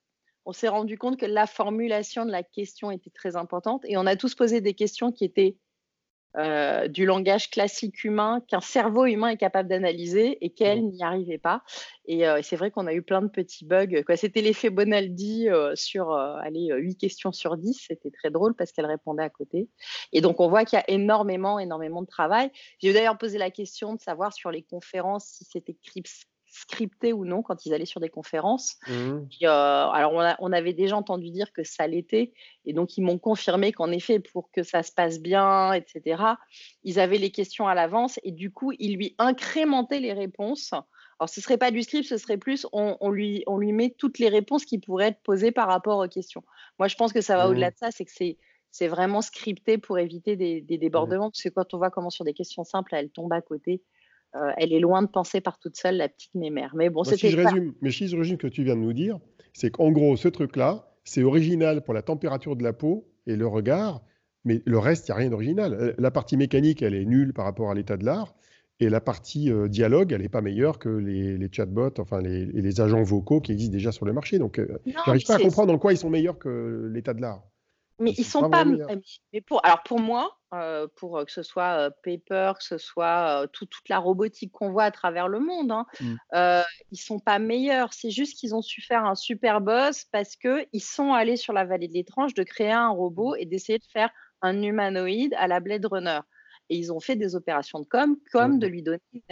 on 0.44 0.52
s'est 0.52 0.68
rendu 0.68 0.98
compte 0.98 1.18
que 1.18 1.26
la 1.26 1.46
formulation 1.46 2.24
de 2.26 2.32
la 2.32 2.42
question 2.42 2.90
était 2.90 3.10
très 3.10 3.36
importante. 3.36 3.84
Et 3.86 3.96
on 3.96 4.06
a 4.06 4.16
tous 4.16 4.34
posé 4.34 4.60
des 4.60 4.74
questions 4.74 5.12
qui 5.12 5.24
étaient 5.24 5.56
euh, 6.38 6.88
du 6.88 7.04
langage 7.04 7.50
classique 7.50 8.04
humain 8.04 8.42
qu'un 8.48 8.62
cerveau 8.62 9.04
humain 9.04 9.28
est 9.28 9.36
capable 9.36 9.68
d'analyser 9.68 10.42
et 10.44 10.50
qu'elle 10.50 10.82
mmh. 10.82 10.90
n'y 10.90 11.02
arrivait 11.02 11.38
pas. 11.38 11.62
Euh, 12.08 12.36
et, 12.36 12.42
c'est 12.42 12.56
vrai 12.56 12.70
qu'on 12.70 12.86
a 12.86 12.94
eu 12.94 13.02
plein 13.02 13.20
de 13.20 13.28
petits 13.28 13.66
bugs. 13.66 14.02
C'était 14.16 14.40
l'effet 14.40 14.70
Bonaldi 14.70 15.50
euh, 15.50 15.72
sur 15.74 16.12
allez, 16.12 16.70
8 16.72 16.96
questions 16.96 17.32
sur 17.32 17.56
10. 17.56 17.84
C'était 17.88 18.10
très 18.10 18.30
drôle 18.30 18.54
parce 18.54 18.72
qu'elle 18.72 18.86
répondait 18.86 19.22
à 19.22 19.30
côté. 19.30 19.68
Et 20.12 20.20
donc, 20.20 20.40
on 20.40 20.48
voit 20.48 20.64
qu'il 20.64 20.78
y 20.78 20.80
a 20.80 20.90
énormément, 20.90 21.58
énormément 21.58 22.00
de 22.00 22.08
travail. 22.08 22.50
J'ai 22.78 22.92
d'ailleurs 22.92 23.18
posé 23.18 23.36
la 23.36 23.50
question 23.50 23.94
de 23.94 24.00
savoir 24.00 24.32
sur 24.32 24.50
les 24.50 24.62
conférences 24.62 25.26
si 25.26 25.44
c'était 25.44 25.76
scripté 26.52 27.14
ou 27.14 27.24
non 27.24 27.42
quand 27.42 27.64
ils 27.64 27.72
allaient 27.72 27.86
sur 27.86 28.00
des 28.00 28.10
conférences. 28.10 28.76
Mmh. 28.86 29.20
Euh, 29.42 29.48
alors, 29.48 30.12
on, 30.38 30.52
avait 30.52 30.74
déjà 30.74 30.96
entendu 30.96 31.30
dire 31.30 31.52
que 31.52 31.64
ça 31.64 31.86
l'était, 31.86 32.32
et 32.66 32.74
donc 32.74 32.98
ils 32.98 33.02
m'ont 33.02 33.18
confirmé 33.18 33.72
qu'en 33.72 33.90
effet, 33.90 34.20
pour 34.20 34.50
que 34.50 34.62
ça 34.62 34.82
se 34.82 34.92
passe 34.92 35.20
bien, 35.20 35.72
etc., 35.72 36.22
ils 36.84 37.00
avaient 37.00 37.18
les 37.18 37.30
questions 37.30 37.66
à 37.66 37.74
l'avance, 37.74 38.20
et 38.22 38.32
du 38.32 38.52
coup, 38.52 38.72
ils 38.78 38.96
lui 38.96 39.14
incrémentaient 39.18 40.00
les 40.00 40.12
réponses. 40.12 40.72
Alors, 41.18 41.28
ce 41.28 41.40
ne 41.40 41.42
serait 41.42 41.58
pas 41.58 41.70
du 41.70 41.82
script, 41.82 42.06
ce 42.06 42.18
serait 42.18 42.36
plus, 42.36 42.66
on, 42.72 43.10
lui, 43.10 43.44
on 43.46 43.56
lui 43.56 43.72
met 43.72 43.94
toutes 43.96 44.18
les 44.18 44.28
réponses 44.28 44.66
qui 44.66 44.78
pourraient 44.78 45.08
être 45.08 45.22
posées 45.22 45.52
par 45.52 45.68
rapport 45.68 45.98
aux 45.98 46.08
questions. 46.08 46.42
Moi, 46.78 46.88
je 46.88 46.96
pense 46.96 47.14
que 47.14 47.22
ça 47.22 47.36
va 47.36 47.48
au-delà 47.48 47.68
mmh. 47.68 47.72
de 47.72 47.76
ça, 47.78 47.90
c'est 47.90 48.04
que 48.04 48.12
c'est 48.12 48.36
c'est 48.74 48.88
vraiment 48.88 49.20
scripté 49.20 49.76
pour 49.76 49.98
éviter 49.98 50.34
des, 50.34 50.62
mmh. 50.62 50.78
débordements, 50.78 51.30
parce 51.30 51.42
que 51.42 51.50
quand 51.50 51.74
on 51.74 51.78
voit 51.78 51.90
comment 51.90 52.08
sur 52.08 52.24
des 52.24 52.32
questions 52.32 52.64
simples, 52.64 52.94
elle 52.94 53.10
tombe 53.10 53.32
à 53.32 53.42
côté, 53.42 53.82
euh, 54.34 54.50
elle 54.56 54.72
est 54.72 54.80
loin 54.80 55.02
de 55.02 55.08
penser 55.08 55.40
par 55.40 55.58
toute 55.58 55.76
seule, 55.76 55.96
la 55.96 56.08
petite 56.08 56.34
mémère. 56.34 56.72
Mais 56.74 56.88
bon, 56.88 57.04
c'était. 57.04 57.30
Si 57.30 57.36
mais 57.82 57.90
si 57.90 58.08
je 58.08 58.16
résume 58.16 58.36
ce 58.40 58.46
que 58.46 58.52
tu 58.52 58.64
viens 58.64 58.76
de 58.76 58.80
nous 58.80 58.92
dire, 58.92 59.18
c'est 59.52 59.70
qu'en 59.70 59.90
gros, 59.90 60.16
ce 60.16 60.28
truc-là, 60.28 60.88
c'est 61.04 61.22
original 61.22 61.82
pour 61.82 61.94
la 61.94 62.02
température 62.02 62.56
de 62.56 62.62
la 62.62 62.72
peau 62.72 63.06
et 63.26 63.36
le 63.36 63.46
regard, 63.46 64.02
mais 64.44 64.62
le 64.64 64.78
reste, 64.78 65.08
il 65.08 65.10
n'y 65.10 65.14
a 65.14 65.18
rien 65.18 65.30
d'original. 65.30 65.74
Euh, 65.74 65.92
la 65.98 66.10
partie 66.10 66.36
mécanique, 66.36 66.82
elle 66.82 66.94
est 66.94 67.04
nulle 67.04 67.34
par 67.34 67.44
rapport 67.44 67.70
à 67.70 67.74
l'état 67.74 67.96
de 67.96 68.04
l'art. 68.04 68.34
Et 68.80 68.88
la 68.88 69.00
partie 69.00 69.50
euh, 69.50 69.68
dialogue, 69.68 70.12
elle 70.12 70.22
n'est 70.22 70.28
pas 70.28 70.40
meilleure 70.40 70.78
que 70.78 70.88
les, 70.88 71.48
chatbots, 71.52 72.00
enfin 72.00 72.20
les, 72.20 72.46
les, 72.46 72.80
agents 72.80 73.02
vocaux 73.02 73.40
qui 73.40 73.52
existent 73.52 73.72
déjà 73.72 73.92
sur 73.92 74.06
le 74.06 74.12
marché. 74.12 74.38
Donc, 74.38 74.58
je 74.58 74.92
n'arrive 74.92 75.24
pas 75.24 75.36
à 75.36 75.38
comprendre 75.38 75.72
en 75.72 75.78
quoi 75.78 75.92
ils 75.92 75.98
sont 75.98 76.10
meilleurs 76.10 76.38
que 76.38 76.90
l'état 76.92 77.14
de 77.14 77.20
l'art. 77.20 77.44
Mais 78.02 78.14
ils 78.18 78.24
sont 78.24 78.50
pas. 78.50 78.64
Mais 79.32 79.40
pour, 79.40 79.64
alors 79.64 79.82
pour 79.84 80.00
moi, 80.00 80.36
euh, 80.54 80.86
pour 80.96 81.16
euh, 81.16 81.24
que 81.24 81.32
ce 81.32 81.42
soit 81.42 81.78
euh, 81.78 81.90
Paper, 82.04 82.52
que 82.58 82.64
ce 82.64 82.76
soit 82.76 83.46
toute 83.52 83.72
la 83.88 83.98
robotique 83.98 84.52
qu'on 84.52 84.70
voit 84.70 84.84
à 84.84 84.90
travers 84.90 85.28
le 85.28 85.40
monde, 85.40 85.72
hein, 85.72 85.86
mmh. 86.00 86.62
ils 86.90 87.00
sont 87.00 87.20
pas 87.20 87.38
meilleurs. 87.38 87.92
C'est 87.92 88.10
juste 88.10 88.38
qu'ils 88.38 88.54
ont 88.54 88.62
su 88.62 88.82
faire 88.82 89.04
un 89.04 89.14
super 89.14 89.60
boss 89.60 90.04
parce 90.10 90.36
que 90.36 90.66
ils 90.72 90.82
sont 90.82 91.12
allés 91.12 91.36
sur 91.36 91.52
la 91.52 91.64
vallée 91.64 91.88
de 91.88 91.94
l'étrange 91.94 92.34
de 92.34 92.42
créer 92.42 92.72
un 92.72 92.90
robot 92.90 93.34
et 93.36 93.46
d'essayer 93.46 93.78
de 93.78 93.86
faire 93.92 94.10
un 94.42 94.60
humanoïde 94.60 95.34
à 95.38 95.46
la 95.46 95.60
Blade 95.60 95.86
Runner. 95.86 96.20
Et 96.68 96.76
ils 96.76 96.92
ont 96.92 97.00
fait 97.00 97.16
des 97.16 97.34
opérations 97.34 97.80
de 97.80 97.86
com, 97.86 98.16
comme 98.32 98.56
mmh. 98.56 98.58
de 98.58 98.66
lui 98.66 98.82
donner 98.82 99.00
une 99.12 99.22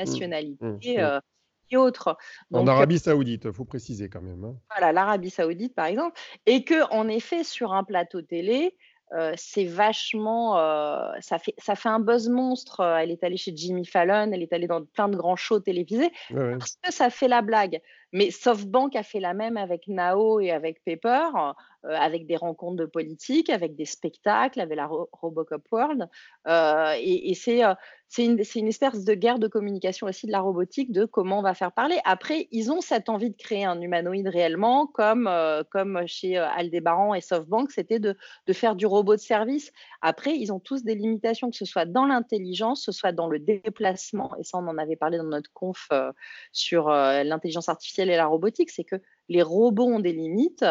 en 2.53 2.67
Arabie 2.67 2.99
Saoudite, 2.99 3.45
il 3.45 3.53
faut 3.53 3.65
préciser 3.65 4.09
quand 4.09 4.23
même. 4.23 4.45
Hein. 4.45 4.57
Voilà, 4.71 4.93
l'Arabie 4.93 5.31
Saoudite 5.31 5.75
par 5.75 5.87
exemple, 5.87 6.19
et 6.47 6.65
que 6.65 6.91
en 6.93 7.09
effet 7.09 7.45
sur 7.45 7.73
un 7.73 7.85
plateau 7.85 8.23
télé, 8.23 8.77
euh, 9.13 9.33
c'est 9.37 9.65
vachement, 9.65 10.59
euh, 10.59 11.11
ça, 11.21 11.39
fait, 11.39 11.55
ça 11.59 11.75
fait 11.75 11.89
un 11.89 11.99
buzz 11.99 12.29
monstre. 12.29 12.81
Elle 12.81 13.11
est 13.11 13.25
allée 13.25 13.37
chez 13.37 13.53
Jimmy 13.55 13.85
Fallon, 13.85 14.31
elle 14.33 14.43
est 14.43 14.53
allée 14.53 14.69
dans 14.69 14.85
plein 14.85 15.09
de 15.09 15.17
grands 15.17 15.37
shows 15.37 15.61
télévisés 15.61 16.13
parce 16.33 16.77
que 16.83 16.93
ça 16.93 17.11
fait 17.11 17.29
la 17.29 17.43
blague. 17.43 17.81
Mais 18.13 18.31
SoftBank 18.31 18.97
a 18.97 19.03
fait 19.03 19.21
la 19.21 19.35
même 19.35 19.57
avec 19.57 19.87
Nao 19.89 20.41
et 20.41 20.51
avec 20.51 20.83
Pepper, 20.85 21.29
euh, 21.87 21.95
avec 21.95 22.27
des 22.27 22.37
rencontres 22.37 22.77
de 22.77 22.85
politique, 22.85 23.49
avec 23.49 23.75
des 23.75 23.87
spectacles, 23.87 24.61
avec 24.61 24.77
la 24.77 24.87
Robocop 24.87 25.63
World. 25.73 26.09
Euh, 26.47 26.95
et, 26.99 27.35
euh, 27.49 27.75
c'est 28.09 28.25
une, 28.27 28.67
espèce 28.67 29.05
de 29.05 29.15
guerre 29.15 29.39
de 29.39 29.47
communication 29.47 30.09
aussi 30.09 30.27
de 30.27 30.33
la 30.33 30.41
robotique, 30.41 30.93
de 30.93 31.07
comment 31.07 31.39
on 31.39 31.43
va 31.43 31.55
faire 31.55 31.73
parler. 31.73 31.99
Après, 32.05 32.49
ils 32.51 32.73
ont 32.73 32.81
cette 32.81 33.09
envie 33.09 33.31
de 33.31 33.37
créer 33.37 33.65
un 33.65 33.81
humanoïde 33.81 34.27
réellement, 34.27 34.89
comme, 34.89 35.31
chez 36.07 36.37
Aldebaran 36.37 37.15
et 37.15 37.21
SoftBank, 37.21 37.71
c'était 37.71 38.01
de, 38.01 38.17
faire 38.53 38.75
du 38.75 38.85
robot 38.85 39.15
de 39.15 39.21
service. 39.21 39.73
Après, 40.03 40.37
ils 40.37 40.53
ont 40.53 40.59
tous 40.59 40.83
des 40.83 40.97
limitations, 40.97 41.51
que 41.51 41.57
ce 41.57 41.65
soit 41.65 41.85
dans 41.85 42.05
l'intelligence, 42.05 42.85
que 42.85 42.93
ce 42.93 42.99
soit 42.99 43.13
dans 43.13 43.29
le 43.29 43.39
déplacement. 43.39 44.35
Et 44.41 44.43
ça, 44.43 44.59
on 44.59 44.67
en 44.67 44.77
avait 44.77 44.97
parlé 44.97 45.17
dans 45.17 45.25
notre 45.25 45.53
conf 45.53 45.89
sur 46.51 46.89
l'intelligence 46.89 47.69
artificielle 47.69 48.00
et 48.09 48.17
la 48.17 48.27
robotique, 48.27 48.71
c'est 48.71 48.85
que 48.85 48.97
les 49.31 49.43
robots 49.43 49.87
ont 49.87 50.01
des 50.01 50.13
limites 50.13 50.65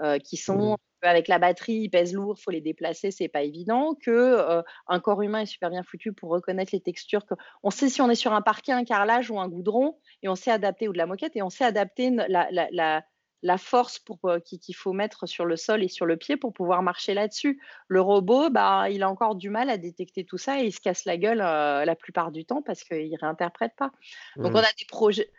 euh, 0.00 0.18
qui 0.18 0.36
sont 0.36 0.74
mmh. 0.74 0.76
avec 1.06 1.28
la 1.28 1.38
batterie, 1.38 1.84
ils 1.84 1.88
pèsent 1.88 2.12
lourd, 2.12 2.38
faut 2.38 2.50
les 2.50 2.60
déplacer, 2.60 3.10
c'est 3.10 3.28
pas 3.28 3.42
évident. 3.42 3.94
Que 3.94 4.10
euh, 4.10 4.62
un 4.86 5.00
corps 5.00 5.22
humain 5.22 5.40
est 5.40 5.46
super 5.46 5.70
bien 5.70 5.82
foutu 5.82 6.12
pour 6.12 6.30
reconnaître 6.30 6.70
les 6.74 6.80
textures. 6.80 7.24
Que 7.24 7.34
on 7.62 7.70
sait 7.70 7.88
si 7.88 8.02
on 8.02 8.10
est 8.10 8.14
sur 8.14 8.34
un 8.34 8.42
parquet, 8.42 8.72
un 8.72 8.84
carrelage 8.84 9.30
ou 9.30 9.40
un 9.40 9.48
goudron, 9.48 9.98
et 10.22 10.28
on 10.28 10.34
sait 10.34 10.50
adapter 10.50 10.88
ou 10.88 10.92
de 10.92 10.98
la 10.98 11.06
moquette, 11.06 11.34
et 11.36 11.42
on 11.42 11.48
sait 11.48 11.64
adapter 11.64 12.10
la, 12.10 12.48
la, 12.50 13.02
la, 13.42 13.58
force 13.58 13.98
pour 13.98 14.18
euh, 14.26 14.38
qu'il 14.40 14.76
faut 14.76 14.92
mettre 14.92 15.26
sur 15.26 15.46
le 15.46 15.56
sol 15.56 15.82
et 15.82 15.88
sur 15.88 16.04
le 16.04 16.18
pied 16.18 16.36
pour 16.36 16.52
pouvoir 16.52 16.82
marcher 16.82 17.14
là-dessus. 17.14 17.62
Le 17.88 18.02
robot, 18.02 18.50
bah, 18.50 18.90
il 18.90 19.02
a 19.02 19.08
encore 19.08 19.36
du 19.36 19.48
mal 19.48 19.70
à 19.70 19.78
détecter 19.78 20.24
tout 20.26 20.38
ça 20.38 20.60
et 20.60 20.66
il 20.66 20.72
se 20.72 20.80
casse 20.80 21.06
la 21.06 21.16
gueule 21.16 21.38
la 21.38 21.96
plupart 21.96 22.30
du 22.30 22.44
temps 22.44 22.60
parce 22.60 22.84
qu'il 22.84 23.16
réinterprète 23.18 23.72
pas. 23.76 23.90
Donc 24.36 24.52
mmh. 24.52 24.56
on 24.56 24.58
a 24.58 24.72
des 24.78 24.86
projets 24.86 25.30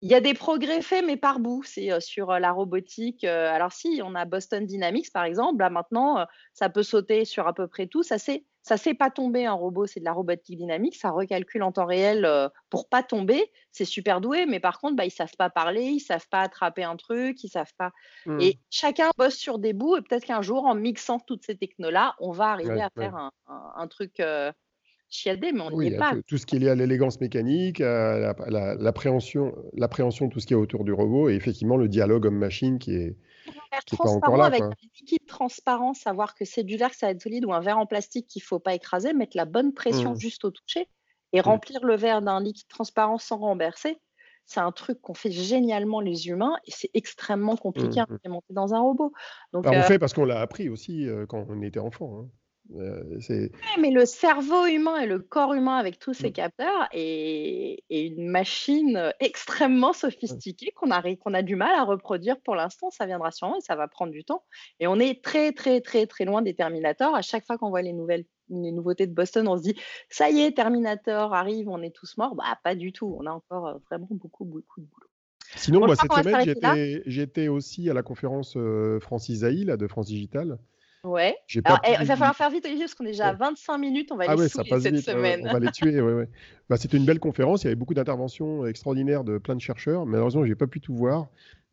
il 0.00 0.10
y 0.10 0.14
a 0.14 0.20
des 0.20 0.34
progrès 0.34 0.80
faits, 0.80 1.04
mais 1.04 1.16
par 1.16 1.40
bout. 1.40 1.62
C'est 1.64 2.00
sur 2.00 2.32
la 2.38 2.52
robotique. 2.52 3.24
alors 3.24 3.72
si, 3.72 4.00
on 4.04 4.14
a 4.14 4.24
Boston 4.24 4.64
Dynamics, 4.64 5.12
par 5.12 5.24
exemple. 5.24 5.58
Là, 5.58 5.70
maintenant, 5.70 6.24
ça 6.52 6.68
peut 6.68 6.82
sauter 6.82 7.24
sur 7.24 7.48
à 7.48 7.52
peu 7.52 7.66
près 7.66 7.86
tout. 7.86 8.02
Ça 8.02 8.16
ne 8.16 8.38
ça 8.62 8.76
sait 8.76 8.94
pas 8.94 9.10
tomber 9.10 9.46
un 9.46 9.54
robot, 9.54 9.86
c'est 9.86 10.00
de 10.00 10.04
la 10.04 10.12
robotique 10.12 10.58
dynamique. 10.58 10.94
Ça 10.94 11.10
recalcule 11.10 11.62
en 11.62 11.72
temps 11.72 11.86
réel 11.86 12.28
pour 12.70 12.88
pas 12.88 13.02
tomber. 13.02 13.50
C'est 13.72 13.84
super 13.84 14.20
doué, 14.20 14.46
mais 14.46 14.60
par 14.60 14.78
contre, 14.78 14.94
bah, 14.94 15.04
ils 15.04 15.10
savent 15.10 15.36
pas 15.36 15.50
parler, 15.50 15.84
ils 15.84 16.00
savent 16.00 16.28
pas 16.28 16.42
attraper 16.42 16.84
un 16.84 16.96
truc, 16.96 17.42
ils 17.42 17.48
savent 17.48 17.74
pas. 17.78 17.92
Mmh. 18.26 18.40
Et 18.40 18.58
chacun 18.70 19.10
bosse 19.16 19.36
sur 19.36 19.58
des 19.58 19.72
bouts. 19.72 19.96
Et 19.96 20.02
peut-être 20.02 20.24
qu'un 20.24 20.42
jour, 20.42 20.64
en 20.64 20.74
mixant 20.74 21.18
toutes 21.18 21.44
ces 21.44 21.56
technos-là, 21.56 22.14
on 22.20 22.30
va 22.30 22.50
arriver 22.50 22.80
à 22.82 22.90
faire 22.90 23.16
un, 23.16 23.32
un, 23.46 23.86
truc 23.88 24.20
chiadé, 25.10 25.52
mais 25.52 25.60
on 25.60 25.78
n'y 25.78 25.88
est 25.88 25.96
pas. 25.96 26.14
Tout, 26.26 26.38
ce 26.38 26.46
qui 26.46 26.56
est 26.56 26.58
lié 26.58 26.68
à 26.68 26.74
l'élégance 26.74 27.20
mécanique, 27.20 27.80
à 27.80 28.34
l'appréhension, 28.48 29.52
de 29.74 30.28
tout 30.28 30.40
ce 30.40 30.46
qui 30.46 30.52
est 30.52 30.56
autour 30.56 30.84
du 30.84 30.92
robot, 30.92 31.28
et 31.28 31.34
effectivement 31.34 31.76
le 31.76 31.88
dialogue 31.88 32.26
homme-machine 32.26 32.78
qui 32.78 32.94
est, 32.94 33.16
qui 33.86 33.94
est 33.94 33.98
pas 33.98 34.10
encore 34.10 34.36
là. 34.36 34.46
Avec 34.46 34.62
un 34.62 34.70
liquide 35.00 35.26
transparent, 35.26 35.94
savoir 35.94 36.34
que 36.34 36.44
c'est 36.44 36.64
du 36.64 36.76
verre, 36.76 36.90
que 36.90 36.96
ça 36.96 37.06
va 37.06 37.12
être 37.12 37.22
solide, 37.22 37.44
ou 37.44 37.52
un 37.52 37.60
verre 37.60 37.78
en 37.78 37.86
plastique 37.86 38.26
qu'il 38.26 38.40
ne 38.40 38.46
faut 38.46 38.58
pas 38.58 38.74
écraser, 38.74 39.12
mettre 39.12 39.36
la 39.36 39.44
bonne 39.44 39.72
pression 39.74 40.12
mmh. 40.12 40.20
juste 40.20 40.44
au 40.44 40.50
toucher. 40.50 40.88
Et 41.34 41.42
remplir 41.42 41.84
le 41.84 41.94
verre 41.94 42.22
d'un 42.22 42.40
liquide 42.42 42.68
transparent 42.68 43.18
sans 43.18 43.36
renverser, 43.36 43.98
c'est 44.46 44.60
un 44.60 44.72
truc 44.72 44.98
qu'on 45.02 45.12
fait 45.12 45.30
génialement 45.30 46.00
les 46.00 46.28
humains 46.28 46.56
et 46.66 46.70
c'est 46.70 46.88
extrêmement 46.94 47.54
compliqué 47.54 48.00
à 48.00 48.04
mmh, 48.04 48.06
mmh. 48.08 48.14
implémenter 48.14 48.54
dans 48.54 48.72
un 48.72 48.80
robot. 48.80 49.12
Donc, 49.52 49.64
bah, 49.64 49.72
on 49.74 49.78
euh 49.78 49.82
fait 49.82 49.98
parce 49.98 50.14
qu'on 50.14 50.24
l'a 50.24 50.40
appris 50.40 50.70
aussi 50.70 51.06
euh, 51.06 51.26
quand 51.26 51.44
on 51.50 51.60
était 51.60 51.80
enfant. 51.80 52.20
Hein. 52.22 52.28
Euh, 52.76 53.02
mais 53.80 53.90
le 53.90 54.04
cerveau 54.04 54.66
humain 54.66 54.98
et 54.98 55.06
le 55.06 55.18
corps 55.18 55.54
humain 55.54 55.76
avec 55.76 55.98
tous 55.98 56.12
ces 56.12 56.32
capteurs 56.32 56.88
est, 56.92 57.82
une 57.88 58.28
machine 58.28 59.12
extrêmement 59.20 59.92
sophistiquée 59.92 60.72
qu'on 60.72 60.90
a, 60.90 61.02
qu'on 61.16 61.34
a 61.34 61.42
du 61.42 61.56
mal 61.56 61.74
à 61.74 61.84
reproduire 61.84 62.38
pour 62.40 62.54
l'instant. 62.54 62.90
Ça 62.90 63.06
viendra 63.06 63.30
sûrement 63.30 63.56
et 63.56 63.62
ça 63.62 63.76
va 63.76 63.88
prendre 63.88 64.12
du 64.12 64.24
temps. 64.24 64.44
Et 64.80 64.86
on 64.86 64.98
est 64.98 65.22
très, 65.22 65.52
très, 65.52 65.80
très, 65.80 66.06
très 66.06 66.24
loin 66.24 66.42
des 66.42 66.54
Terminators. 66.54 67.14
À 67.14 67.22
chaque 67.22 67.46
fois 67.46 67.56
qu'on 67.56 67.70
voit 67.70 67.82
les 67.82 67.92
nouvelles 67.92 68.24
les 68.50 68.72
nouveautés 68.72 69.06
de 69.06 69.12
Boston, 69.12 69.46
on 69.46 69.58
se 69.58 69.62
dit 69.62 69.74
ça 70.08 70.30
y 70.30 70.40
est, 70.40 70.52
Terminator 70.52 71.34
arrive, 71.34 71.68
on 71.68 71.82
est 71.82 71.94
tous 71.94 72.16
morts. 72.16 72.34
Bah, 72.34 72.58
pas 72.64 72.74
du 72.74 72.92
tout. 72.92 73.16
On 73.20 73.26
a 73.26 73.30
encore 73.30 73.66
euh, 73.66 73.74
vraiment 73.90 74.08
beaucoup, 74.10 74.44
beaucoup 74.44 74.80
de 74.80 74.86
boulot. 74.86 75.06
Sinon, 75.54 75.80
moi, 75.80 75.96
cette 75.96 76.12
semaine, 76.12 77.02
j'étais 77.06 77.48
aussi 77.48 77.88
à 77.88 77.94
la 77.94 78.02
conférence 78.02 78.56
euh, 78.56 79.00
Francis 79.00 79.40
Zaï, 79.40 79.64
de 79.64 79.86
France 79.86 80.06
Digital. 80.06 80.58
Ouais. 81.04 81.36
Alors, 81.64 81.80
eh, 81.86 81.92
il 82.00 82.06
va 82.06 82.16
falloir 82.16 82.36
faire 82.36 82.50
vite, 82.50 82.64
Olivier, 82.64 82.84
parce 82.84 82.94
qu'on 82.94 83.04
est 83.04 83.12
déjà 83.12 83.28
à 83.28 83.32
25 83.32 83.78
minutes. 83.78 84.10
On 84.10 84.16
va 84.16 84.24
ah 84.28 84.34
les 84.34 84.40
ouais, 84.42 84.48
cette 84.48 84.98
semaine. 84.98 85.46
on 85.48 85.52
va 85.52 85.58
les 85.58 85.70
tuer. 85.70 86.00
Ouais, 86.00 86.28
bah, 86.68 86.76
C'était 86.76 86.96
une 86.96 87.04
belle 87.04 87.20
conférence. 87.20 87.62
Il 87.62 87.66
y 87.66 87.68
avait 87.68 87.76
beaucoup 87.76 87.94
d'interventions 87.94 88.66
extraordinaires 88.66 89.24
de 89.24 89.38
plein 89.38 89.54
de 89.54 89.60
chercheurs. 89.60 90.06
Malheureusement, 90.06 90.44
je 90.44 90.48
n'ai 90.48 90.56
pas 90.56 90.66
pu 90.66 90.80
tout 90.80 90.94
voir. 90.94 91.28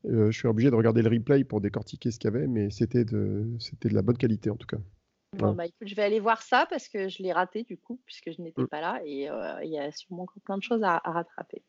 Euh, 0.08 0.32
je 0.32 0.38
suis 0.38 0.48
obligé 0.48 0.70
de 0.70 0.76
regarder 0.76 1.02
le 1.02 1.10
replay 1.10 1.44
pour 1.44 1.62
décortiquer 1.62 2.12
ce 2.12 2.20
qu'il 2.20 2.32
y 2.32 2.36
avait, 2.36 2.48
mais 2.48 2.70
c'était 2.70 3.06
de, 3.06 3.46
de 3.82 3.90
la 3.90 4.02
bonne 4.02 4.18
qualité 4.18 4.50
en 4.50 4.56
tout 4.56 4.68
cas. 4.68 4.78
Bon, 5.34 5.54
bah, 5.54 5.66
écoute, 5.66 5.88
je 5.88 5.96
vais 5.96 6.04
aller 6.04 6.20
voir 6.20 6.42
ça 6.42 6.66
parce 6.70 6.88
que 6.88 7.10
je 7.10 7.22
l'ai 7.22 7.34
raté 7.34 7.64
du 7.64 7.78
coup, 7.78 8.00
puisque 8.06 8.32
je 8.32 8.42
n'étais 8.42 8.62
mmh. 8.62 8.68
pas 8.68 8.82
là 8.82 9.02
et 9.04 9.30
euh, 9.30 9.64
il 9.64 9.72
y 9.72 9.80
a 9.80 9.92
sûrement 9.92 10.24
encore 10.24 10.42
plein 10.44 10.58
de 10.58 10.64
choses 10.64 10.84
à, 10.84 11.02
rattraper. 11.04 11.64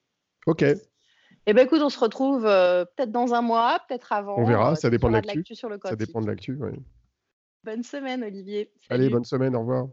Ok. 0.47 0.63
Et 0.63 1.51
eh 1.51 1.53
ben 1.53 1.65
écoute, 1.65 1.81
on 1.81 1.89
se 1.89 1.99
retrouve 1.99 2.45
euh, 2.45 2.85
peut-être 2.85 3.13
dans 3.13 3.33
un 3.33 3.43
mois, 3.43 3.81
peut-être 3.89 4.13
avant. 4.13 4.37
On 4.39 4.45
verra, 4.45 4.75
ça 4.75 4.91
dépend 4.91 5.09
de 5.09 5.15
l'actu. 5.15 5.45
Ça 5.55 5.97
dépend 5.97 6.21
de 6.21 6.27
l'actu, 6.27 6.59
Bonne 7.67 7.83
semaine, 7.83 8.23
Olivier. 8.23 8.73
Allez, 8.89 9.11
bonne 9.11 9.25
semaine, 9.25 9.57
au 9.57 9.61
revoir. 9.61 9.89